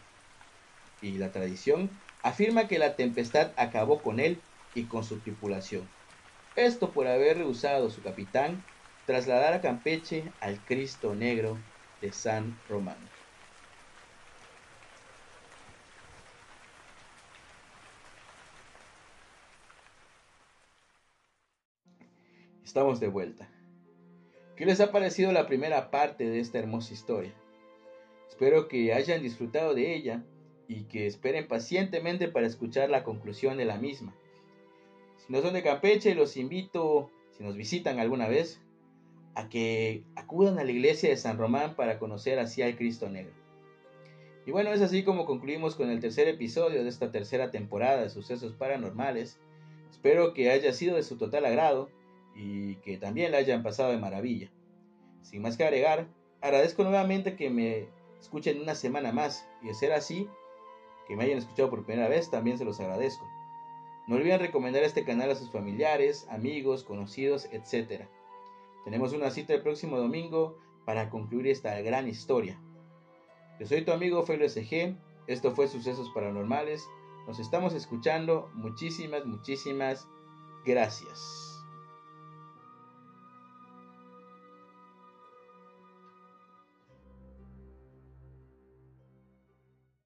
Y 1.00 1.12
la 1.12 1.32
tradición 1.32 1.88
afirma 2.22 2.68
que 2.68 2.78
la 2.78 2.96
tempestad 2.96 3.52
acabó 3.56 4.02
con 4.02 4.20
él 4.20 4.38
y 4.74 4.84
con 4.84 5.04
su 5.04 5.16
tripulación. 5.20 5.88
Esto 6.54 6.90
por 6.90 7.06
haber 7.06 7.38
rehusado 7.38 7.90
su 7.90 8.02
capitán 8.02 8.62
trasladar 9.06 9.54
a 9.54 9.60
Campeche 9.60 10.24
al 10.40 10.58
Cristo 10.64 11.14
Negro 11.14 11.56
de 12.00 12.12
San 12.12 12.58
Román. 12.68 13.15
Estamos 22.66 22.98
de 22.98 23.06
vuelta. 23.06 23.48
¿Qué 24.56 24.66
les 24.66 24.80
ha 24.80 24.90
parecido 24.90 25.30
la 25.30 25.46
primera 25.46 25.88
parte 25.92 26.28
de 26.28 26.40
esta 26.40 26.58
hermosa 26.58 26.94
historia? 26.94 27.32
Espero 28.28 28.66
que 28.66 28.92
hayan 28.92 29.22
disfrutado 29.22 29.72
de 29.72 29.94
ella 29.94 30.24
y 30.66 30.82
que 30.82 31.06
esperen 31.06 31.46
pacientemente 31.46 32.26
para 32.26 32.48
escuchar 32.48 32.90
la 32.90 33.04
conclusión 33.04 33.56
de 33.56 33.66
la 33.66 33.78
misma. 33.78 34.16
Si 35.16 35.32
no 35.32 35.42
son 35.42 35.54
de 35.54 35.62
Campeche, 35.62 36.16
los 36.16 36.36
invito, 36.36 37.08
si 37.30 37.44
nos 37.44 37.56
visitan 37.56 38.00
alguna 38.00 38.26
vez, 38.26 38.60
a 39.36 39.48
que 39.48 40.02
acudan 40.16 40.58
a 40.58 40.64
la 40.64 40.72
iglesia 40.72 41.10
de 41.10 41.16
San 41.16 41.38
Román 41.38 41.76
para 41.76 42.00
conocer 42.00 42.40
así 42.40 42.62
al 42.62 42.76
Cristo 42.76 43.08
Negro. 43.08 43.32
Y 44.44 44.50
bueno, 44.50 44.72
es 44.72 44.80
así 44.80 45.04
como 45.04 45.24
concluimos 45.24 45.76
con 45.76 45.88
el 45.88 46.00
tercer 46.00 46.26
episodio 46.26 46.82
de 46.82 46.88
esta 46.88 47.12
tercera 47.12 47.52
temporada 47.52 48.02
de 48.02 48.10
Sucesos 48.10 48.54
Paranormales. 48.54 49.38
Espero 49.88 50.34
que 50.34 50.50
haya 50.50 50.72
sido 50.72 50.96
de 50.96 51.04
su 51.04 51.16
total 51.16 51.44
agrado 51.44 51.90
y 52.36 52.76
que 52.76 52.98
también 52.98 53.32
la 53.32 53.38
hayan 53.38 53.62
pasado 53.62 53.90
de 53.90 53.98
maravilla. 53.98 54.50
Sin 55.22 55.42
más 55.42 55.56
que 55.56 55.64
agregar, 55.64 56.06
agradezco 56.40 56.84
nuevamente 56.84 57.34
que 57.34 57.50
me 57.50 57.88
escuchen 58.20 58.60
una 58.60 58.74
semana 58.74 59.10
más 59.10 59.48
y 59.62 59.68
de 59.68 59.74
ser 59.74 59.92
así, 59.92 60.28
que 61.08 61.16
me 61.16 61.24
hayan 61.24 61.38
escuchado 61.38 61.70
por 61.70 61.84
primera 61.84 62.08
vez, 62.08 62.30
también 62.30 62.58
se 62.58 62.64
los 62.64 62.78
agradezco. 62.78 63.26
No 64.06 64.16
olviden 64.16 64.38
recomendar 64.38 64.84
este 64.84 65.04
canal 65.04 65.30
a 65.30 65.34
sus 65.34 65.50
familiares, 65.50 66.26
amigos, 66.30 66.84
conocidos, 66.84 67.48
etc. 67.50 68.04
Tenemos 68.84 69.12
una 69.12 69.30
cita 69.30 69.54
el 69.54 69.62
próximo 69.62 69.98
domingo 69.98 70.58
para 70.84 71.10
concluir 71.10 71.48
esta 71.48 71.80
gran 71.80 72.06
historia. 72.06 72.60
Yo 73.58 73.66
soy 73.66 73.84
tu 73.84 73.92
amigo 73.92 74.22
Felo 74.22 74.48
SG. 74.48 74.94
Esto 75.26 75.50
fue 75.50 75.66
Sucesos 75.66 76.10
Paranormales. 76.10 76.86
Nos 77.26 77.40
estamos 77.40 77.74
escuchando. 77.74 78.48
Muchísimas, 78.54 79.26
muchísimas 79.26 80.06
gracias. 80.64 81.45